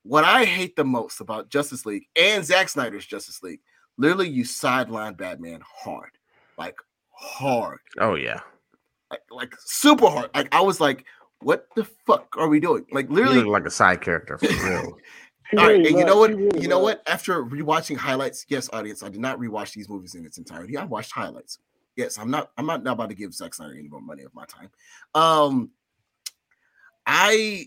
[0.04, 3.60] What I hate the most about Justice League and Zack Snyder's Justice League,
[3.98, 6.12] literally you sideline Batman hard,
[6.58, 6.76] like
[7.12, 8.40] hard, Oh yeah,
[9.12, 10.30] like, like super hard.
[10.34, 11.06] Like I was like,
[11.41, 12.86] what the fuck are we doing?
[12.91, 14.97] Like literally, look like a side character for real.
[15.58, 16.62] All right, and you know what?
[16.62, 17.01] You know what?
[17.08, 20.77] After rewatching highlights, yes, audience, I did not rewatch these movies in its entirety.
[20.77, 21.60] I watched highlights.
[21.97, 22.51] Yes, I'm not.
[22.58, 24.69] I'm not, not about to give Zack Snyder any more money of my time.
[25.13, 25.71] Um,
[27.06, 27.65] I,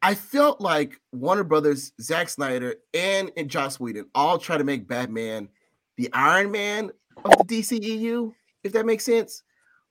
[0.00, 4.88] I felt like Warner Brothers, Zack Snyder, and and Joss Whedon all try to make
[4.88, 5.50] Batman
[5.98, 6.92] the Iron Man
[7.24, 8.32] of the DCEU.
[8.64, 9.42] If that makes sense,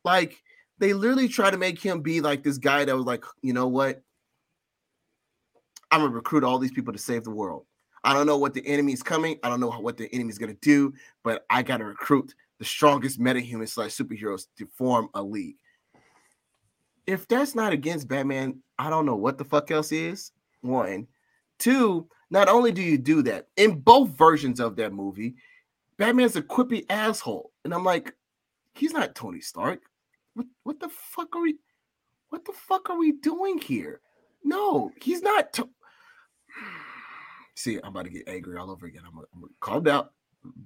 [0.04, 0.42] like
[0.80, 3.68] they literally try to make him be like this guy that was like, you know
[3.68, 4.02] what?
[5.92, 7.66] I'm gonna recruit all these people to save the world.
[8.04, 9.40] I don't know what the enemy's coming.
[9.44, 13.68] I don't know what the enemy's gonna do, but I gotta recruit the strongest metahuman
[13.68, 15.58] slash superheroes to form a league.
[17.08, 20.32] If that's not against Batman, I don't know what the fuck else is.
[20.62, 21.08] One,
[21.60, 22.08] two.
[22.32, 25.36] Not only do you do that in both versions of that movie,
[25.98, 28.14] Batman's a quippy asshole, and I'm like,
[28.74, 29.82] he's not Tony Stark.
[30.36, 31.58] What, what the fuck are we
[32.30, 34.02] what the fuck are we doing here?
[34.44, 35.54] No, he's not.
[35.54, 35.64] T-
[37.56, 39.04] See, I'm about to get angry all over again.
[39.06, 40.10] I'm gonna, I'm gonna calm down,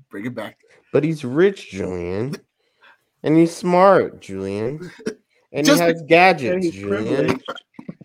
[0.09, 0.57] bring it back.
[0.91, 2.35] But he's rich, Julien.
[3.23, 4.91] And he's smart, Julien.
[5.51, 7.41] And Just he has And gadgets, Julien.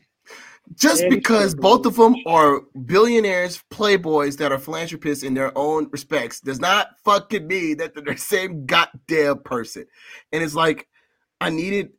[0.76, 5.88] Just And because both of them are billionaires, playboys that are philanthropists in their own
[5.92, 9.84] respects, does not fucking mean that they're the same goddamn person.
[10.32, 10.88] And it's like,
[11.44, 11.90] I needed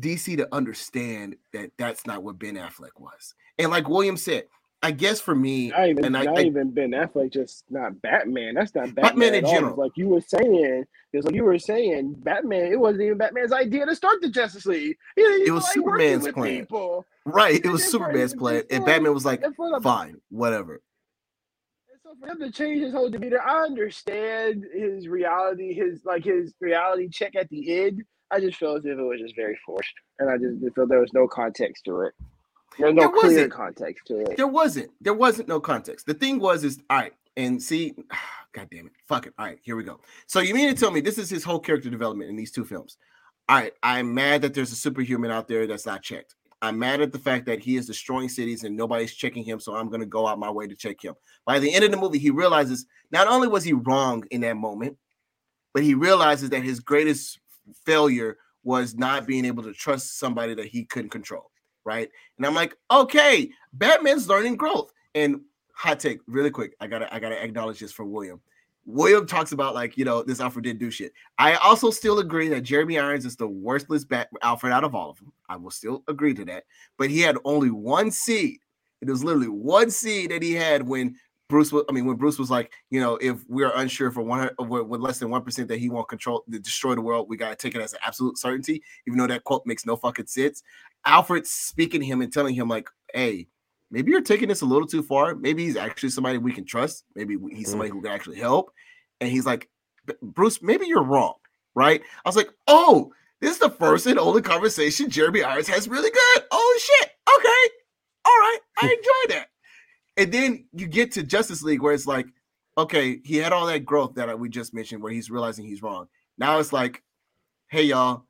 [0.00, 3.34] DC to understand that that's not what Ben Affleck was.
[3.58, 4.44] And like William said,
[4.80, 8.00] I guess for me, Not even, and I, not I- even Ben Affleck, just not
[8.00, 8.54] Batman.
[8.54, 9.76] That's not Batman, Batman in general.
[9.76, 12.70] Like you were saying, it's like you were saying, Batman.
[12.70, 14.96] It wasn't even Batman's idea to start the Justice League.
[15.16, 16.60] He It was like Superman's plan.
[16.60, 17.06] People.
[17.24, 19.42] right, it And was Superman's plan, and Batman was like,
[19.82, 20.80] fine, whatever.
[22.04, 26.54] So for him to change his whole demeanor, I understand his reality, his like his
[26.60, 28.04] reality check at the end.
[28.30, 31.00] I just felt as if it was just very forced, and I just felt there
[31.00, 32.14] was no context to it.
[32.78, 33.52] There's no There clear wasn't.
[33.52, 34.36] context to it.
[34.36, 34.90] There wasn't.
[35.00, 36.06] There wasn't no context.
[36.06, 37.12] The thing was, is all right.
[37.36, 37.94] And see,
[38.52, 39.34] god damn it, fuck it.
[39.38, 40.00] All right, here we go.
[40.26, 42.64] So you mean to tell me this is his whole character development in these two
[42.64, 42.98] films?
[43.48, 46.34] All right, I'm mad that there's a superhuman out there that's not checked.
[46.60, 49.74] I'm mad at the fact that he is destroying cities and nobody's checking him, so
[49.74, 51.14] I'm gonna go out my way to check him.
[51.46, 54.56] By the end of the movie, he realizes not only was he wrong in that
[54.56, 54.98] moment,
[55.72, 57.38] but he realizes that his greatest
[57.84, 61.50] failure was not being able to trust somebody that he couldn't control.
[61.84, 62.10] Right.
[62.36, 64.92] And I'm like, okay, Batman's learning growth.
[65.14, 65.40] And
[65.72, 66.74] hot take, really quick.
[66.80, 68.40] I gotta, I gotta acknowledge this for William.
[68.84, 71.12] William talks about like, you know, this Alfred didn't do shit.
[71.38, 75.10] I also still agree that Jeremy Irons is the worthless Bat Alfred out of all
[75.10, 75.30] of them.
[75.48, 76.64] I will still agree to that.
[76.96, 78.60] But he had only one seed.
[79.00, 81.16] It was literally one seed that he had when
[81.48, 84.50] Bruce was, I mean, when Bruce was like, you know, if we're unsure for one
[84.60, 87.36] uh, with with less than one percent that he won't control destroy the world, we
[87.36, 90.62] gotta take it as an absolute certainty, even though that quote makes no fucking sense.
[91.06, 93.48] Alfred speaking to him and telling him, like, hey,
[93.90, 95.34] maybe you're taking this a little too far.
[95.34, 97.04] Maybe he's actually somebody we can trust.
[97.14, 97.70] Maybe he's mm.
[97.70, 98.70] somebody who can actually help.
[99.20, 99.68] And he's like,
[100.22, 101.34] Bruce, maybe you're wrong,
[101.74, 102.02] right?
[102.24, 106.10] I was like, oh, this is the first and only conversation Jeremy Irons has really
[106.10, 106.44] good.
[106.50, 107.10] Oh shit.
[107.36, 107.74] Okay.
[108.24, 108.58] All right.
[108.82, 108.86] I
[109.28, 109.48] enjoy that.
[110.18, 112.26] And then you get to Justice League where it's like,
[112.76, 116.08] okay, he had all that growth that we just mentioned where he's realizing he's wrong.
[116.36, 117.02] Now it's like,
[117.68, 118.24] hey y'all,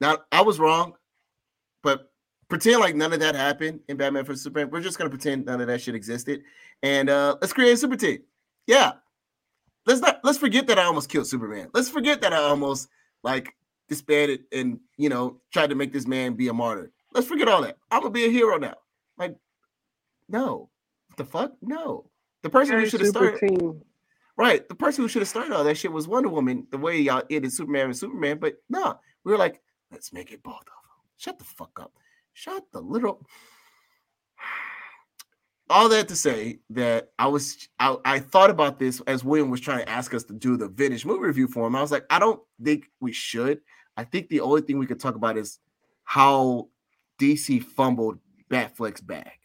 [0.00, 0.94] now I was wrong,
[1.82, 2.10] but
[2.48, 4.70] pretend like none of that happened in Batman vs Superman.
[4.70, 6.42] We're just gonna pretend none of that shit existed,
[6.82, 8.20] and uh let's create a super team.
[8.66, 8.92] Yeah,
[9.86, 11.68] let's not let's forget that I almost killed Superman.
[11.72, 12.88] Let's forget that I almost
[13.22, 13.54] like
[13.88, 16.90] disbanded and you know tried to make this man be a martyr.
[17.14, 17.76] Let's forget all that.
[17.90, 18.74] I'm gonna be a hero now.
[19.18, 19.36] Like,
[20.28, 20.70] no,
[21.16, 22.10] the fuck, no.
[22.42, 23.82] The person who should have started team.
[24.36, 24.66] Right.
[24.68, 27.22] The person who should have started all that shit was Wonder Woman, the way y'all
[27.30, 28.38] ended Superman and Superman.
[28.38, 30.74] But no, we were like, let's make it both of them.
[31.18, 31.92] Shut the fuck up.
[32.32, 33.26] Shut the little.
[35.70, 39.60] All that to say that I was I, I thought about this as William was
[39.60, 41.76] trying to ask us to do the vintage movie review for him.
[41.76, 43.60] I was like, I don't think we should.
[43.96, 45.58] I think the only thing we could talk about is
[46.04, 46.68] how
[47.20, 48.18] DC fumbled
[48.50, 49.39] Batfleck's bag.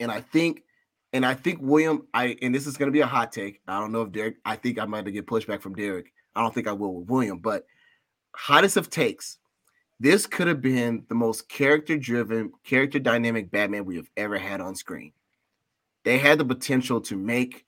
[0.00, 0.64] And I think
[1.12, 3.60] and I think William, I and this is going to be a hot take.
[3.68, 4.36] I don't know if Derek.
[4.44, 6.12] I think I might have to get pushback from Derek.
[6.34, 7.66] I don't think I will with William, but
[8.34, 9.38] hottest of takes.
[10.00, 14.74] This could have been the most character-driven, character dynamic Batman we have ever had on
[14.74, 15.12] screen.
[16.02, 17.66] They had the potential to make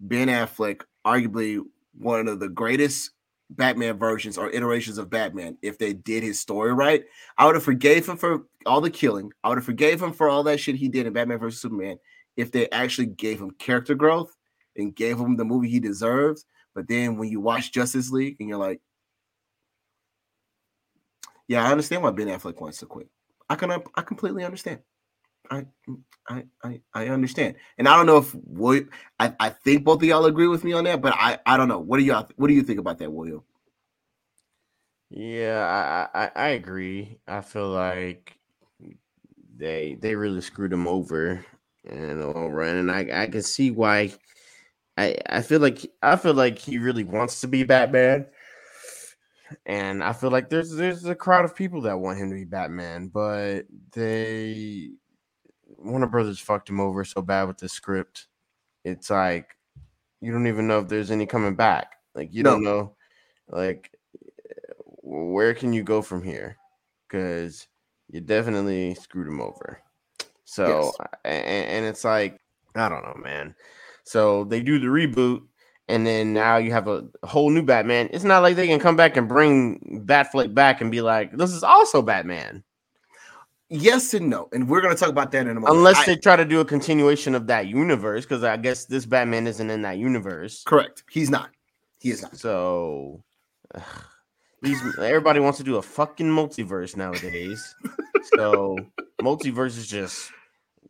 [0.00, 1.60] Ben Affleck arguably
[1.98, 3.10] one of the greatest
[3.50, 7.04] Batman versions or iterations of Batman if they did his story right.
[7.38, 9.32] I would have forgave him for all the killing.
[9.44, 11.98] I would have forgave him for all that shit he did in Batman versus Superman
[12.36, 14.34] if they actually gave him character growth
[14.76, 16.44] and gave him the movie he deserves.
[16.74, 18.80] But then when you watch Justice League and you're like,
[21.48, 23.08] yeah, I understand why Ben Affleck wants to quit.
[23.48, 24.80] I can I completely understand.
[25.50, 25.66] I
[26.28, 27.56] I I, I understand.
[27.78, 30.72] And I don't know if William, I, I think both of y'all agree with me
[30.72, 31.78] on that, but I I don't know.
[31.80, 33.42] What do y'all what do you think about that, William?
[35.10, 37.18] Yeah, I, I I agree.
[37.28, 38.38] I feel like
[39.56, 41.44] they they really screwed him over
[41.84, 44.12] in the long run, and I I can see why.
[44.98, 48.26] I I feel like I feel like he really wants to be Batman,
[49.64, 52.44] and I feel like there's there's a crowd of people that want him to be
[52.44, 54.90] Batman, but they
[55.86, 58.26] Warner Brothers fucked him over so bad with the script.
[58.84, 59.56] It's like
[60.20, 61.92] you don't even know if there's any coming back.
[62.14, 62.94] Like you don't know,
[63.48, 63.90] like
[65.02, 66.56] where can you go from here?
[67.08, 67.68] Because
[68.08, 69.80] you definitely screwed him over.
[70.44, 70.96] So, Yes.
[71.24, 72.40] and, and it's like,
[72.74, 73.54] I don't know, man.
[74.04, 75.42] So they do the reboot,
[75.88, 78.08] and then now you have a whole new Batman.
[78.12, 81.52] It's not like they can come back and bring Batfleck back and be like, "This
[81.52, 82.62] is also Batman."
[83.68, 85.76] Yes and no, and we're gonna talk about that in a moment.
[85.76, 89.06] Unless I- they try to do a continuation of that universe, because I guess this
[89.06, 90.62] Batman isn't in that universe.
[90.64, 91.50] correct, he's not.
[91.98, 92.36] He is not.
[92.36, 93.24] So
[93.74, 93.82] ugh,
[94.62, 97.74] these everybody wants to do a fucking multiverse nowadays.
[98.36, 98.76] so
[99.20, 100.30] multiverse is just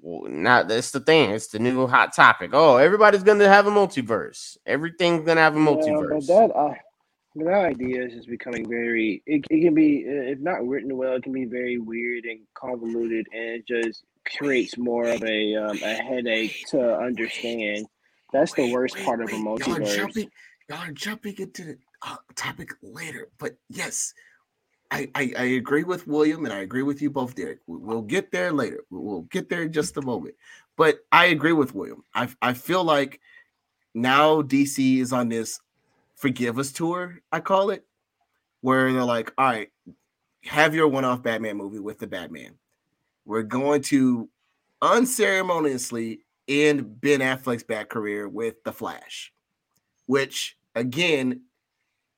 [0.01, 1.31] well, not that's the thing.
[1.31, 2.51] It's the new hot topic.
[2.53, 4.59] Oh, everybody's gonna have a multiverse.
[4.67, 6.27] Everything's gonna have a Yeah, multiverse.
[6.27, 6.75] but that uh,
[7.45, 9.23] that idea is just becoming very.
[9.27, 12.41] It, it can be, uh, if not written well, it can be very weird and
[12.55, 14.05] convoluted, and it just
[14.39, 17.87] creates more of a um, a headache to understand.
[18.33, 19.67] That's the worst part of a multiverse.
[19.67, 20.31] Y'all are jumping,
[20.69, 24.13] y'all are jumping into the uh, topic later, but yes,
[24.91, 27.61] I, I I agree with William and I agree with you both, Derek.
[27.67, 28.85] We- We'll get there later.
[28.91, 30.35] We'll get there in just a moment.
[30.77, 32.03] But I agree with William.
[32.15, 33.21] I I feel like
[33.95, 35.61] now DC is on this
[36.17, 37.87] forgive us tour, I call it,
[38.61, 39.69] where they're like, all right,
[40.43, 42.55] have your one-off Batman movie with the Batman.
[43.25, 44.29] We're going to
[44.83, 49.33] unceremoniously end Ben Affleck's Bat career with the Flash,
[50.07, 51.43] which again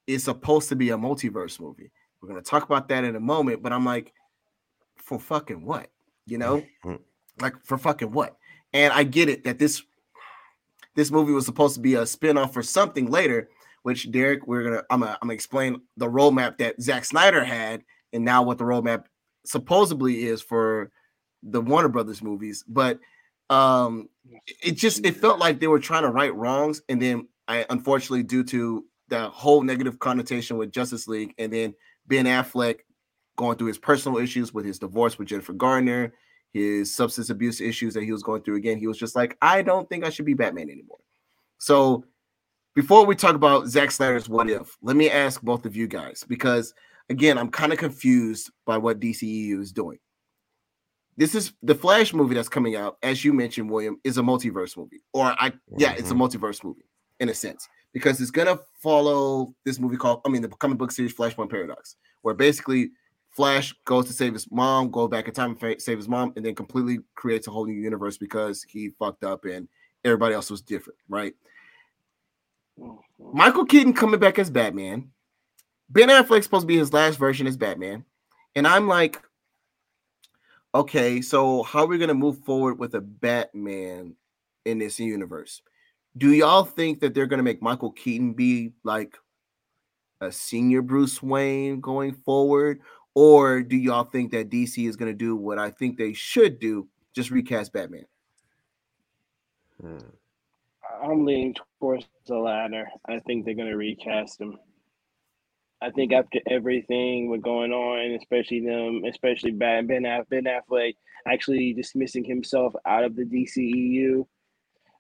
[0.06, 1.90] is supposed to be a multiverse movie.
[2.20, 4.12] We're gonna talk about that in a moment, but I'm like,
[4.96, 5.90] for fucking what?
[6.26, 7.00] You know, Mhm.
[7.40, 8.36] like for fucking what?
[8.72, 9.82] And I get it that this
[10.94, 13.48] this movie was supposed to be a spin-off for something later,
[13.82, 17.82] which Derek, we're gonna I'm gonna, I'm gonna explain the roadmap that Zack Snyder had,
[18.12, 19.04] and now what the roadmap
[19.44, 20.90] supposedly is for
[21.42, 22.64] the Warner Brothers movies.
[22.66, 22.98] But
[23.50, 24.08] um
[24.62, 28.22] it just it felt like they were trying to right wrongs, and then I unfortunately
[28.22, 31.74] due to the whole negative connotation with Justice League, and then
[32.06, 32.80] Ben Affleck
[33.36, 36.12] going through his personal issues with his divorce with Jennifer Garner,
[36.52, 39.62] his substance abuse issues that he was going through again, he was just like, I
[39.62, 40.98] don't think I should be Batman anymore.
[41.58, 42.04] So
[42.78, 46.24] before we talk about Zack Snyder's what if, let me ask both of you guys
[46.28, 46.72] because
[47.08, 49.98] again, I'm kind of confused by what DCEU is doing.
[51.16, 54.76] This is the Flash movie that's coming out, as you mentioned, William, is a multiverse
[54.76, 56.22] movie, or I yeah, it's a mm-hmm.
[56.22, 60.48] multiverse movie in a sense because it's gonna follow this movie called I mean the
[60.48, 62.92] comic book series Flashpoint Paradox, where basically
[63.30, 66.46] Flash goes to save his mom, goes back in time and save his mom, and
[66.46, 69.66] then completely creates a whole new universe because he fucked up and
[70.04, 71.34] everybody else was different, right?
[73.32, 75.10] Michael Keaton coming back as Batman.
[75.90, 78.04] Ben Affleck's supposed to be his last version as Batman.
[78.54, 79.22] And I'm like,
[80.74, 84.14] okay, so how are we going to move forward with a Batman
[84.64, 85.62] in this universe?
[86.16, 89.16] Do y'all think that they're going to make Michael Keaton be like
[90.20, 92.80] a senior Bruce Wayne going forward?
[93.14, 96.58] Or do y'all think that DC is going to do what I think they should
[96.58, 96.88] do?
[97.14, 98.06] Just recast Batman.
[99.80, 99.98] Hmm.
[101.02, 102.88] I'm leaning towards the latter.
[103.08, 104.58] I think they're gonna recast him.
[105.80, 110.94] I think after everything with going on, especially them, especially Ben Ben, Affleck
[111.26, 114.26] actually dismissing himself out of the DCEU,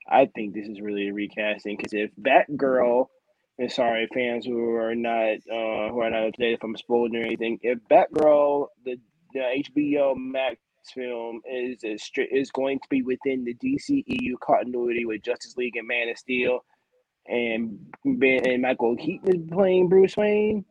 [0.08, 1.76] I think this is really a recasting.
[1.76, 3.06] Because if Batgirl,
[3.58, 6.76] and sorry fans who are not uh, who are not up to date if I'm
[6.76, 8.96] spoiled or anything, if Batgirl the,
[9.34, 10.56] the HBO Max
[10.92, 15.76] film is is, stri- is going to be within the DCEU continuity with Justice League
[15.76, 16.64] and Man of Steel,
[17.26, 20.64] and Ben and Michael Keaton is playing Bruce Wayne.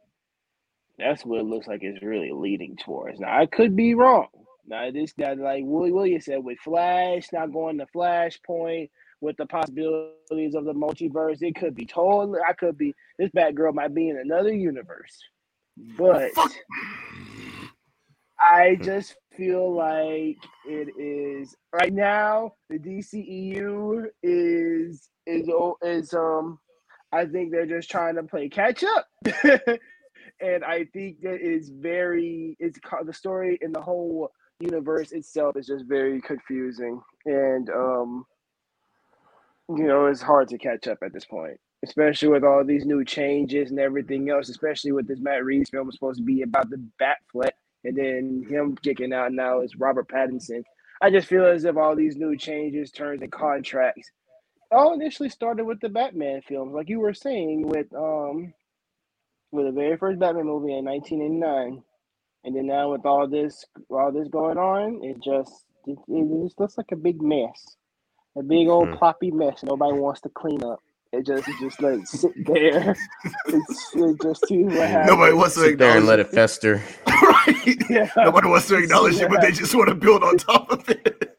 [0.97, 3.19] That's what it looks like it's really leading towards.
[3.19, 4.27] Now I could be wrong.
[4.65, 8.89] Now this that like Willie Williams said with Flash not going to Flashpoint
[9.21, 12.39] with the possibilities of the multiverse, it could be totally.
[12.47, 15.17] I could be this Batgirl might be in another universe,
[15.97, 16.31] but.
[16.33, 16.51] Fuck.
[18.39, 18.83] I hmm.
[18.83, 22.53] just feel like it is right now.
[22.69, 25.49] The DCEU is is
[25.83, 26.59] is um.
[27.13, 29.07] I think they're just trying to play catch up,
[30.41, 32.57] and I think that is very.
[32.59, 38.25] It's the story in the whole universe itself is just very confusing, and um.
[39.69, 43.03] You know, it's hard to catch up at this point, especially with all these new
[43.03, 44.47] changes and everything else.
[44.47, 47.51] Especially with this Matt Reeves film supposed to be about the Batfleck
[47.87, 50.63] and then him kicking out now is Robert Pattinson.
[51.01, 54.09] I just feel as if all these new changes, terms, and contracts
[54.71, 58.53] all initially started with the Batman films, like you were saying with um
[59.51, 61.83] with the very first Batman movie in 1989,
[62.45, 66.59] and then now with all this all this going on, it just it, it just
[66.59, 67.77] looks like a big mess,
[68.37, 68.93] a big old Hmm.
[68.93, 69.63] ploppy mess.
[69.63, 70.81] Nobody wants to clean up.
[71.13, 72.95] It just it just like sit there.
[73.45, 75.09] it's, it's just see what happens.
[75.09, 76.83] Nobody wants to Sit there and let it fester.
[77.07, 77.89] right.
[77.89, 78.09] Yeah.
[78.17, 81.37] Nobody wants to acknowledge it, but they just want to build on top of it.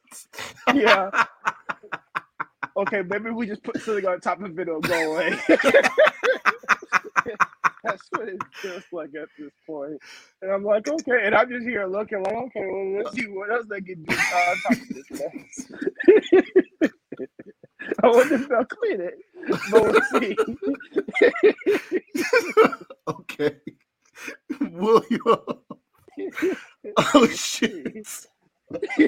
[0.75, 1.11] Yeah.
[2.77, 5.39] okay, maybe we just put something on top of it and go away.
[7.85, 10.01] That's what it feels like at this point.
[10.43, 13.51] And I'm like, okay, and I'm just here looking like, okay, well, let's see what
[13.51, 16.91] else they can do on top of this mess.
[18.03, 19.19] I wonder if they'll clean it,
[19.71, 20.37] but we'll see.
[23.09, 23.57] okay.
[24.61, 25.21] William.
[27.15, 28.27] Oh shit.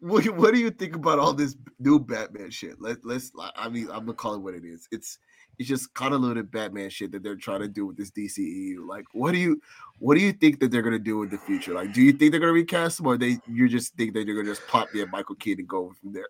[0.00, 2.80] what, what do you think about all this new Batman shit?
[2.80, 3.32] Let, let's.
[3.56, 4.88] I mean, I'm gonna call it what it is.
[4.90, 5.18] It's
[5.58, 8.86] it's just convoluted Batman shit that they're trying to do with this DCEU.
[8.86, 9.60] Like, what do you
[9.98, 11.74] what do you think that they're gonna do in the future?
[11.74, 14.34] Like, do you think they're gonna recast them, or they you just think that they're
[14.34, 16.26] gonna just pop in Michael Keaton and go from there?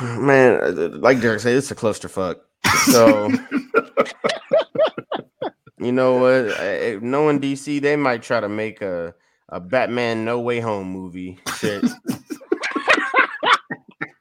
[0.18, 2.36] Man, uh, like Derek said, it's a clusterfuck.
[2.84, 3.28] So
[5.78, 6.60] you know what?
[6.60, 9.14] I- Knowing DC, they might try to make a
[9.48, 11.84] a Batman No Way Home movie shit.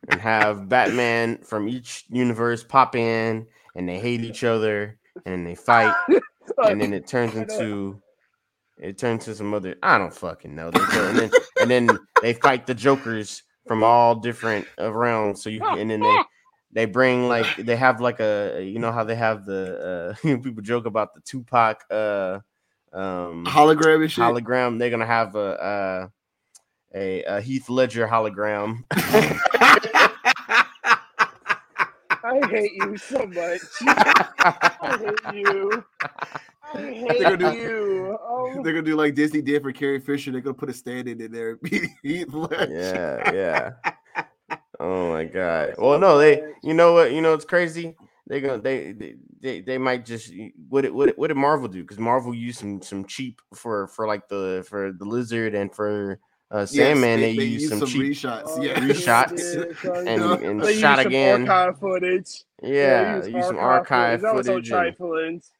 [0.09, 5.43] and have Batman from each universe pop in and they hate each other and then
[5.43, 5.93] they fight
[6.65, 8.01] and then it turns into
[8.77, 10.71] it turns to some other I don't fucking know.
[10.73, 11.89] And then and then
[12.21, 15.43] they fight the jokers from all different uh, realms.
[15.43, 16.17] So you and then they
[16.71, 20.61] they bring like they have like a you know how they have the uh people
[20.61, 22.39] joke about the Tupac uh
[22.93, 24.23] um Hologram and shit.
[24.23, 24.79] hologram.
[24.79, 26.07] They're gonna have a uh
[26.95, 28.83] a, a Heath Ledger hologram.
[32.23, 33.61] I hate you so much.
[33.81, 35.83] I hate you.
[36.73, 38.17] I hate gonna do- you.
[38.21, 40.31] Oh, They're gonna do like Disney did for Carrie Fisher.
[40.31, 41.57] They're gonna put a stand in there.
[42.03, 42.67] Heath Ledger.
[42.69, 44.57] yeah, yeah.
[44.79, 45.75] Oh my god.
[45.77, 46.41] Well, no, they.
[46.63, 47.11] You know what?
[47.13, 47.95] You know it's crazy.
[48.27, 50.33] They gonna they they they, they might just
[50.69, 51.81] what did what did, what did Marvel do?
[51.81, 56.19] Because Marvel used some some cheap for for like the for the lizard and for
[56.51, 57.21] uh Yes, Sandman.
[57.21, 58.43] they, used use some, cheap reshots.
[58.47, 60.07] Oh, yeah, reshots did, son.
[60.07, 60.49] and, Yeah.
[60.49, 61.47] and They used shot some again.
[61.49, 62.43] Archive footage.
[62.61, 64.71] Yeah, used they used some archive That was footage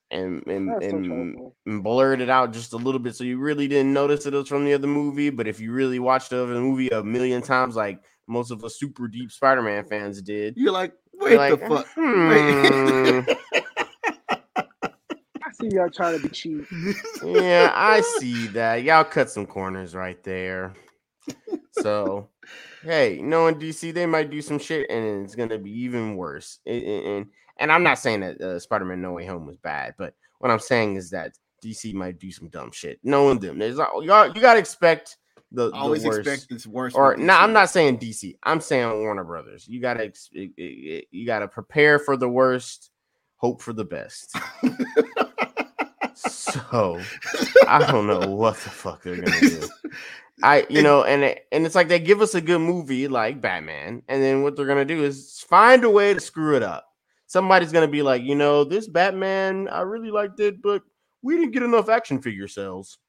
[0.09, 3.67] and, and and, and, and blurred it out just a little bit, so you really
[3.67, 5.29] didn't notice it was from the other movie.
[5.29, 8.79] But if you really watched the other movie a million times, like most of us
[8.79, 11.87] super deep Spider-Man fans did, You're like, wait like, the fuck.
[11.95, 13.21] "Hmm."
[15.43, 16.65] I see y'all trying to be cheap.
[17.23, 18.83] yeah, I see that.
[18.83, 20.73] Y'all cut some corners right there.
[21.71, 22.29] So,
[22.83, 26.59] hey, knowing DC, they might do some shit, and it's gonna be even worse.
[26.65, 27.25] And and,
[27.57, 30.59] and I'm not saying that uh, Spider-Man No Way Home was bad, but what I'm
[30.59, 32.99] saying is that DC might do some dumb shit.
[33.03, 35.17] Knowing them, there's y'all, you gotta expect
[35.51, 36.19] the, the Always worst.
[36.27, 36.95] expect this worst.
[36.95, 38.37] or no, I'm not saying DC.
[38.43, 39.67] I'm saying Warner Brothers.
[39.67, 42.91] You gotta ex- i- i- you gotta prepare for the worst,
[43.37, 44.35] hope for the best.
[46.15, 46.99] so
[47.67, 49.67] I don't know what the fuck they're gonna do.
[50.43, 53.41] I you know, and it, and it's like they give us a good movie like
[53.41, 56.85] Batman, and then what they're gonna do is find a way to screw it up.
[57.27, 60.83] Somebody's gonna be like, you know, this Batman, I really liked it, but
[61.23, 62.99] we didn't get enough action figure sales.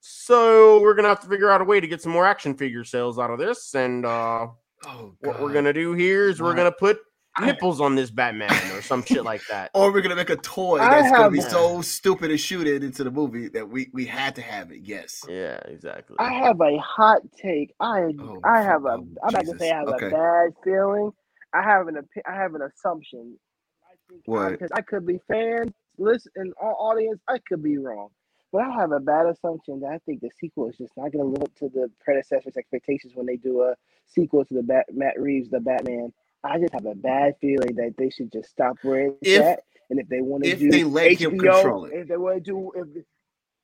[0.00, 2.84] So we're gonna have to figure out a way to get some more action figure
[2.84, 3.74] sales out of this.
[3.74, 4.48] And uh
[4.86, 6.98] Oh, what we're gonna do here is we're gonna put
[7.40, 9.70] nipples on this Batman or some shit like that.
[9.74, 12.66] Or we're gonna make a toy I that's gonna have- be so stupid and shoot
[12.66, 14.80] it into the movie that we we had to have it.
[14.82, 15.24] Yes.
[15.28, 16.16] Yeah, exactly.
[16.20, 17.74] I have a hot take.
[17.80, 18.88] I Oh, I have a.
[18.90, 20.06] oh, I'm not gonna say I have Okay.
[20.06, 21.10] a bad feeling.
[21.52, 21.96] I have an
[22.26, 23.36] I have an assumption.
[23.84, 24.50] I think What?
[24.52, 27.20] Because I could be fans, listen, and all audience.
[27.28, 28.10] I could be wrong,
[28.52, 31.24] but I have a bad assumption that I think the sequel is just not going
[31.24, 33.74] to live up to the predecessor's expectations when they do a
[34.06, 36.12] sequel to the Bat, Matt Reeves the Batman.
[36.44, 39.60] I just have a bad feeling that they should just stop where it's If- at,
[39.90, 41.94] and if they want to if do they let him control it.
[41.94, 43.04] if they want to do if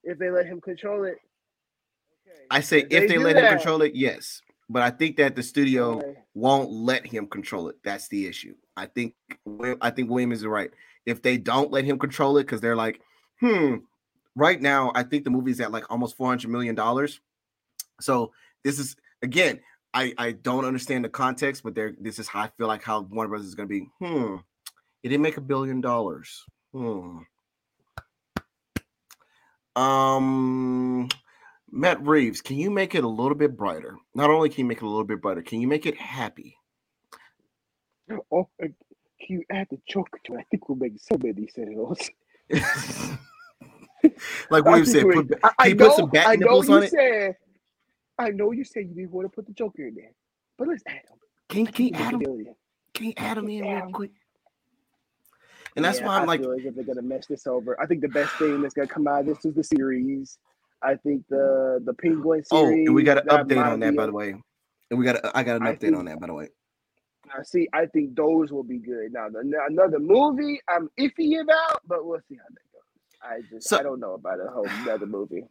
[0.02, 1.18] if they let him control it.
[2.26, 2.38] okay.
[2.50, 4.42] I say If if they they let him control it, yes.
[4.68, 6.14] But I think that the studio Okay.
[6.34, 7.76] won't let him control it.
[7.84, 8.54] That's the issue.
[8.76, 9.14] I think
[9.80, 10.70] I think William is right.
[11.06, 13.00] If they don't let him control it, because they're like,
[13.40, 13.76] hmm,
[14.36, 17.20] right now I think the movie's at like almost four hundred million dollars.
[18.00, 18.32] So
[18.62, 19.60] this is again,
[19.92, 23.00] I I don't understand the context, but there this is how I feel like how
[23.00, 23.88] Warner Brothers is going to be.
[24.00, 24.36] Hmm,
[25.02, 26.44] it didn't make a billion dollars.
[26.72, 27.18] Hmm.
[29.76, 31.08] Um,
[31.70, 33.96] Matt Reeves, can you make it a little bit brighter?
[34.14, 36.56] Not only can you make it a little bit brighter, can you make it happy?
[38.30, 38.74] Oh, can
[39.28, 40.04] you add the to?
[40.36, 42.10] I think we'll make so many sales.
[44.50, 46.82] like William said, put, I, you put know, some bat I know nipples you on
[46.84, 46.90] it?
[46.90, 47.36] said,
[48.18, 50.12] I know you said you didn't want to put the Joker in there,
[50.58, 51.18] but let's add him.
[51.48, 52.46] can, can you add him?
[52.94, 54.10] Can you add him in real quick?
[55.76, 57.80] And that's Yeah, why I'm I like, as if they're gonna mess this over.
[57.80, 60.38] I think the best thing that's gonna come out of this is the series.
[60.82, 62.86] I think the the Penguin oh, series.
[62.86, 64.34] and we got an update on that, be by the way.
[64.90, 66.48] And we got a- I got an update think- on that, by the way.
[67.36, 69.12] I see, I think those will be good.
[69.12, 72.73] Now, the, another movie, I'm iffy about, but we'll see how that.
[73.24, 75.44] I just, So- I don't know about a whole another movie.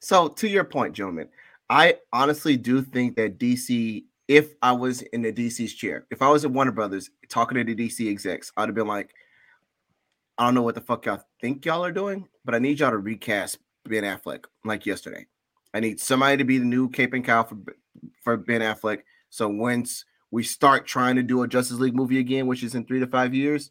[0.00, 1.28] So to your point, gentlemen,
[1.70, 6.28] I honestly do think that DC, if I was in the DC's chair, if I
[6.28, 9.12] was at Warner Brothers talking to the DC execs, I'd have been like,
[10.38, 12.90] I don't know what the fuck y'all think y'all are doing, but I need y'all
[12.90, 15.26] to recast Ben Affleck like yesterday.
[15.74, 17.56] I need somebody to be the new Cape and Cowl for
[18.22, 19.00] for Ben Affleck.
[19.30, 22.84] So once we start trying to do a Justice League movie again, which is in
[22.84, 23.70] three to five years,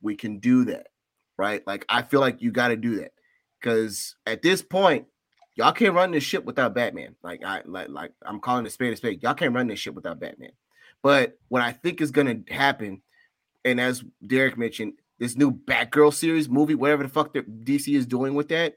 [0.00, 0.88] we can do that,
[1.36, 1.66] right?
[1.66, 3.12] Like I feel like you got to do that
[3.60, 5.06] because at this point,
[5.54, 7.14] y'all can't run this ship without Batman.
[7.22, 9.22] Like I like like I'm calling it spade a spade.
[9.22, 10.52] Y'all can't run this ship without Batman.
[11.02, 13.02] But what I think is gonna happen,
[13.64, 18.06] and as Derek mentioned, this new Batgirl series movie, whatever the fuck that DC is
[18.06, 18.76] doing with that,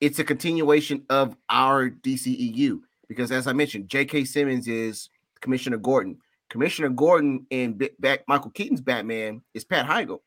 [0.00, 2.80] it's a continuation of our DCEU.
[3.08, 4.24] Because as I mentioned, J.K.
[4.24, 6.18] Simmons is Commissioner Gordon.
[6.48, 10.20] Commissioner Gordon in B- back Michael Keaton's Batman is Pat Hingle.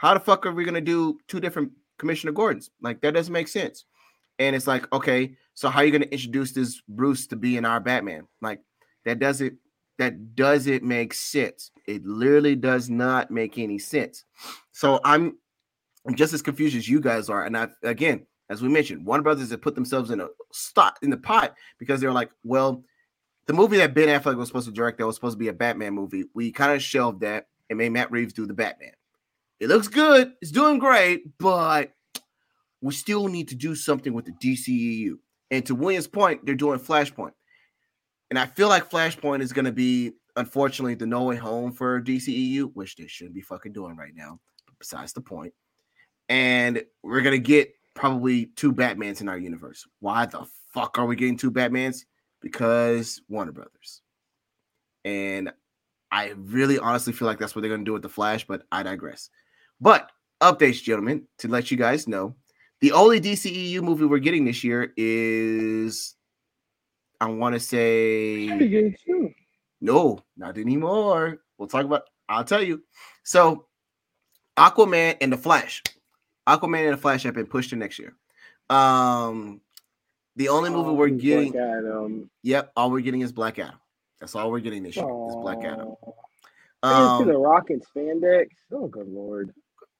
[0.00, 2.70] How the fuck are we gonna do two different Commissioner Gordons?
[2.80, 3.84] Like that doesn't make sense.
[4.38, 7.66] And it's like, okay, so how are you gonna introduce this Bruce to be in
[7.66, 8.26] our Batman?
[8.40, 8.62] Like
[9.04, 9.58] that doesn't
[9.98, 11.70] that doesn't make sense.
[11.86, 14.24] It literally does not make any sense.
[14.72, 15.36] So I'm
[16.06, 17.44] I'm just as confused as you guys are.
[17.44, 21.10] And I again, as we mentioned, Warner Brothers have put themselves in a spot in
[21.10, 22.82] the pot because they're like, well,
[23.44, 25.52] the movie that Ben Affleck was supposed to direct that was supposed to be a
[25.52, 28.92] Batman movie, we kind of shelved that and made Matt Reeves do the Batman.
[29.60, 31.92] It looks good, it's doing great, but
[32.80, 35.16] we still need to do something with the DCEU.
[35.50, 37.32] And to William's point, they're doing Flashpoint.
[38.30, 42.00] And I feel like Flashpoint is going to be, unfortunately, the no way home for
[42.00, 44.40] DCEU, which they shouldn't be fucking doing right now.
[44.78, 45.52] Besides the point.
[46.30, 49.86] And we're going to get probably two Batmans in our universe.
[49.98, 52.04] Why the fuck are we getting two Batmans?
[52.40, 54.00] Because Warner Brothers.
[55.04, 55.52] And
[56.10, 58.62] I really honestly feel like that's what they're going to do with the Flash, but
[58.72, 59.28] I digress.
[59.80, 60.10] But
[60.40, 62.34] updates, gentlemen, to let you guys know
[62.80, 66.14] the only DCEU movie we're getting this year is,
[67.20, 68.94] I want to say
[69.80, 71.38] no, not anymore.
[71.58, 72.04] We'll talk about.
[72.28, 72.82] I'll tell you.
[73.24, 73.66] So,
[74.56, 75.82] Aquaman and the Flash,
[76.46, 78.14] Aquaman and the Flash have been pushed to next year.
[78.68, 79.60] Um,
[80.36, 82.30] the only movie we're getting, Adam.
[82.42, 83.78] yep, all we're getting is Black Adam.
[84.20, 85.94] That's all we're getting this year is Black Adam.
[86.82, 88.48] Um, Um, the Rock and spandex.
[88.72, 89.52] Oh, good lord.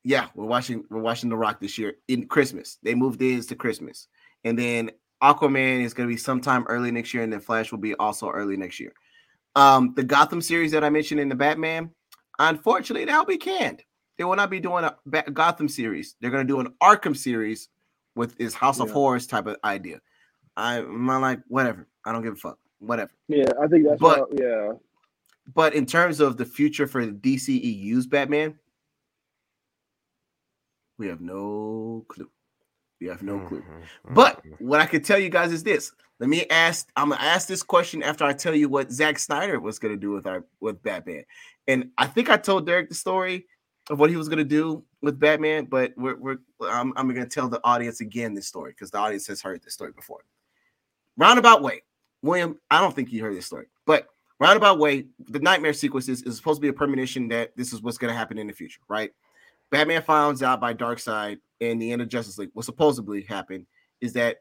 [0.05, 2.79] Yeah, we're watching we're watching The Rock this year in Christmas.
[2.83, 4.09] They moved his to Christmas,
[4.45, 4.91] and then
[5.23, 8.31] Aquaman is going to be sometime early next year, and then Flash will be also
[8.31, 8.93] early next year.
[9.57, 11.91] Um, the Gotham series that I mentioned in the Batman,
[12.39, 13.83] unfortunately, that'll be canned.
[14.17, 16.17] They will not be doing a Ba- Gotham series.
[16.21, 17.69] They're going to do an Arkham series
[18.15, 20.01] with his House of Horrors type of idea.
[20.57, 21.89] I'm not like whatever.
[22.05, 22.59] I don't give a fuck.
[22.79, 23.11] Whatever.
[23.29, 24.73] Yeah, I think that's But- what, yeah.
[25.53, 28.59] But in terms of the future for the DCEU's Batman,
[31.01, 32.31] we have no clue.
[33.01, 33.63] We have no clue.
[33.63, 34.15] Mm-hmm.
[34.15, 35.93] But what I can tell you guys is this.
[36.19, 36.91] Let me ask.
[36.95, 40.11] I'm gonna ask this question after I tell you what Zack Snyder was gonna do
[40.11, 41.25] with our with Batman.
[41.67, 43.47] And I think I told Derek the story
[43.89, 47.49] of what he was gonna do with Batman, but we're, we're I'm, I'm gonna tell
[47.49, 50.21] the audience again this story because the audience has heard this story before.
[51.17, 51.83] Roundabout way,
[52.23, 52.61] William.
[52.71, 56.59] I don't think you heard this story, but roundabout way, the nightmare sequences is supposed
[56.59, 59.13] to be a premonition that this is what's gonna happen in the future, right?
[59.71, 62.51] Batman finds out by Darkseid in the end of Justice League.
[62.55, 63.67] What supposedly happened
[64.01, 64.39] is that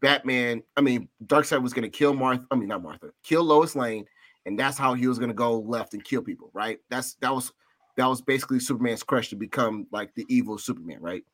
[0.00, 2.46] Batman, I mean, Darkseid was going to kill Martha.
[2.50, 4.06] I mean, not Martha, kill Lois Lane,
[4.46, 6.50] and that's how he was going to go left and kill people.
[6.52, 6.78] Right?
[6.88, 7.52] That's that was
[7.96, 10.98] that was basically Superman's crush to become like the evil Superman.
[11.00, 11.24] Right?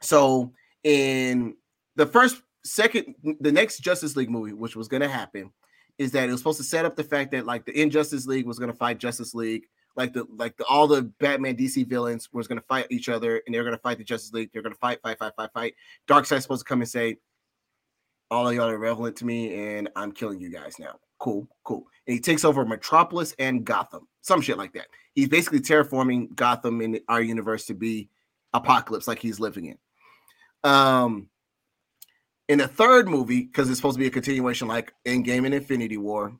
[0.00, 0.52] So
[0.84, 1.56] in
[1.96, 5.50] the first, second, the next Justice League movie, which was going to happen,
[5.98, 8.46] is that it was supposed to set up the fact that like the Injustice League
[8.46, 9.64] was going to fight Justice League
[9.98, 13.54] like the like the all the Batman DC villains was gonna fight each other and
[13.54, 14.50] they're gonna fight the Justice League.
[14.52, 15.74] They're gonna fight, fight, fight, fight, fight.
[16.06, 17.16] Darkseid's supposed to come and say,
[18.30, 21.00] All of y'all are relevant to me, and I'm killing you guys now.
[21.18, 21.84] Cool, cool.
[22.06, 24.86] And he takes over Metropolis and Gotham, some shit like that.
[25.14, 28.08] He's basically terraforming Gotham in our universe to be
[28.54, 29.78] apocalypse like he's living in.
[30.70, 31.28] Um
[32.48, 35.98] in the third movie, because it's supposed to be a continuation like Endgame and Infinity
[35.98, 36.32] War.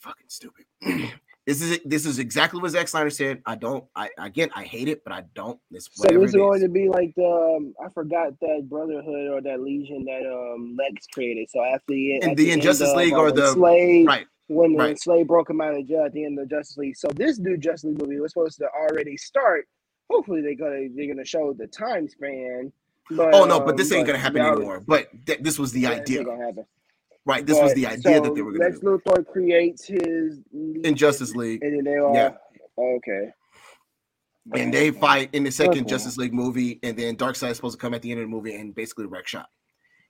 [0.00, 0.64] Fucking stupid.
[1.48, 3.40] This is this is exactly what Zack Snyder said.
[3.46, 3.82] I don't.
[3.96, 5.58] I again, I hate it, but I don't.
[5.70, 9.62] It's So is going to be like the um, I forgot that Brotherhood or that
[9.62, 11.48] Legion that um Lex created.
[11.48, 14.26] So after the In at the end Injustice of, League uh, or the- Slade Right.
[14.48, 15.00] when the right.
[15.00, 16.98] Slade broke him out of jail at the end of Justice League.
[16.98, 19.66] So this new Justice League movie was supposed to already start.
[20.10, 22.70] Hopefully they're gonna they're gonna show the time span.
[23.10, 24.84] But Oh no, but this um, ain't gonna happen anymore.
[24.86, 26.66] But th- this was the yeah, idea, ain't gonna happen.
[27.28, 27.44] Right.
[27.44, 30.40] This was the idea so that they were going to Lex do Luthor creates his
[30.50, 32.36] in Justice League, and then they all Yeah.
[32.78, 33.32] okay.
[34.54, 35.90] and they fight in the second Okay.
[35.90, 38.30] Justice League movie, and then Darkseid is supposed to come at the end of the
[38.30, 39.50] movie and basically wreck shop.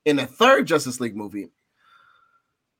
[0.05, 1.49] In the third Justice League movie,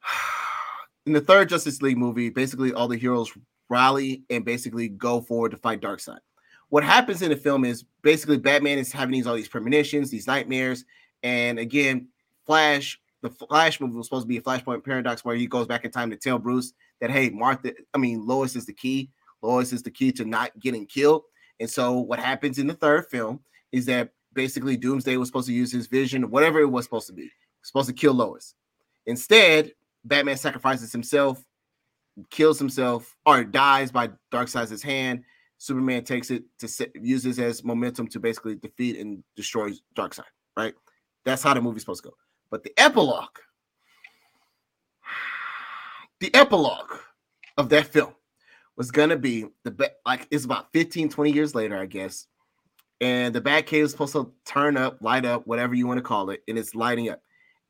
[1.07, 3.33] in the third Justice League movie, basically all the heroes
[3.69, 6.21] rally and basically go forward to fight Darkseid.
[6.69, 10.29] What happens in the film is basically Batman is having these all these premonitions, these
[10.29, 10.85] nightmares,
[11.25, 12.07] and again,
[12.47, 13.01] Flash.
[13.23, 15.91] The Flash movie was supposed to be a Flashpoint paradox where he goes back in
[15.91, 19.11] time to tell Bruce that hey, Martha, I mean Lois is the key.
[19.43, 21.23] Lois is the key to not getting killed.
[21.61, 23.41] And so what happens in the third film
[23.73, 27.13] is that basically Doomsday was supposed to use his vision, whatever it was supposed to
[27.13, 27.31] be,
[27.63, 28.55] supposed to kill Lois.
[29.07, 29.73] Instead,
[30.05, 31.43] Batman sacrifices himself,
[32.31, 35.25] kills himself, or dies by Darkseid's hand.
[35.59, 40.23] Superman takes it to se- uses as momentum to basically defeat and destroy Darkseid.
[40.57, 40.75] Right?
[41.25, 42.15] That's how the movie's supposed to go.
[42.51, 43.39] But the epilogue,
[46.21, 46.93] the epilogue
[47.57, 48.15] of that film
[48.77, 52.27] was gonna be the ba- like it's about 15 20 years later i guess.
[53.01, 56.31] And the Batcave is supposed to turn up light up whatever you want to call
[56.31, 57.21] it and it's lighting up.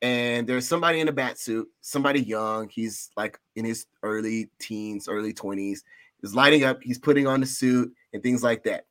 [0.01, 5.09] And there's somebody in a bat suit somebody young he's like in his early teens
[5.09, 5.81] early 20s
[6.23, 8.87] is lighting up he's putting on the suit and things like that.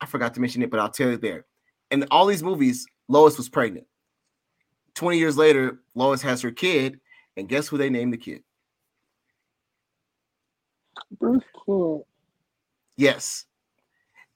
[0.00, 1.46] I forgot to mention it but i'll tell you there.
[1.90, 3.86] And all these movies lois was pregnant
[4.96, 6.98] 20 years later lois has her kid
[7.36, 8.42] and guess who they named the kid
[11.18, 12.04] Bruce Kent.
[12.96, 13.44] Yes.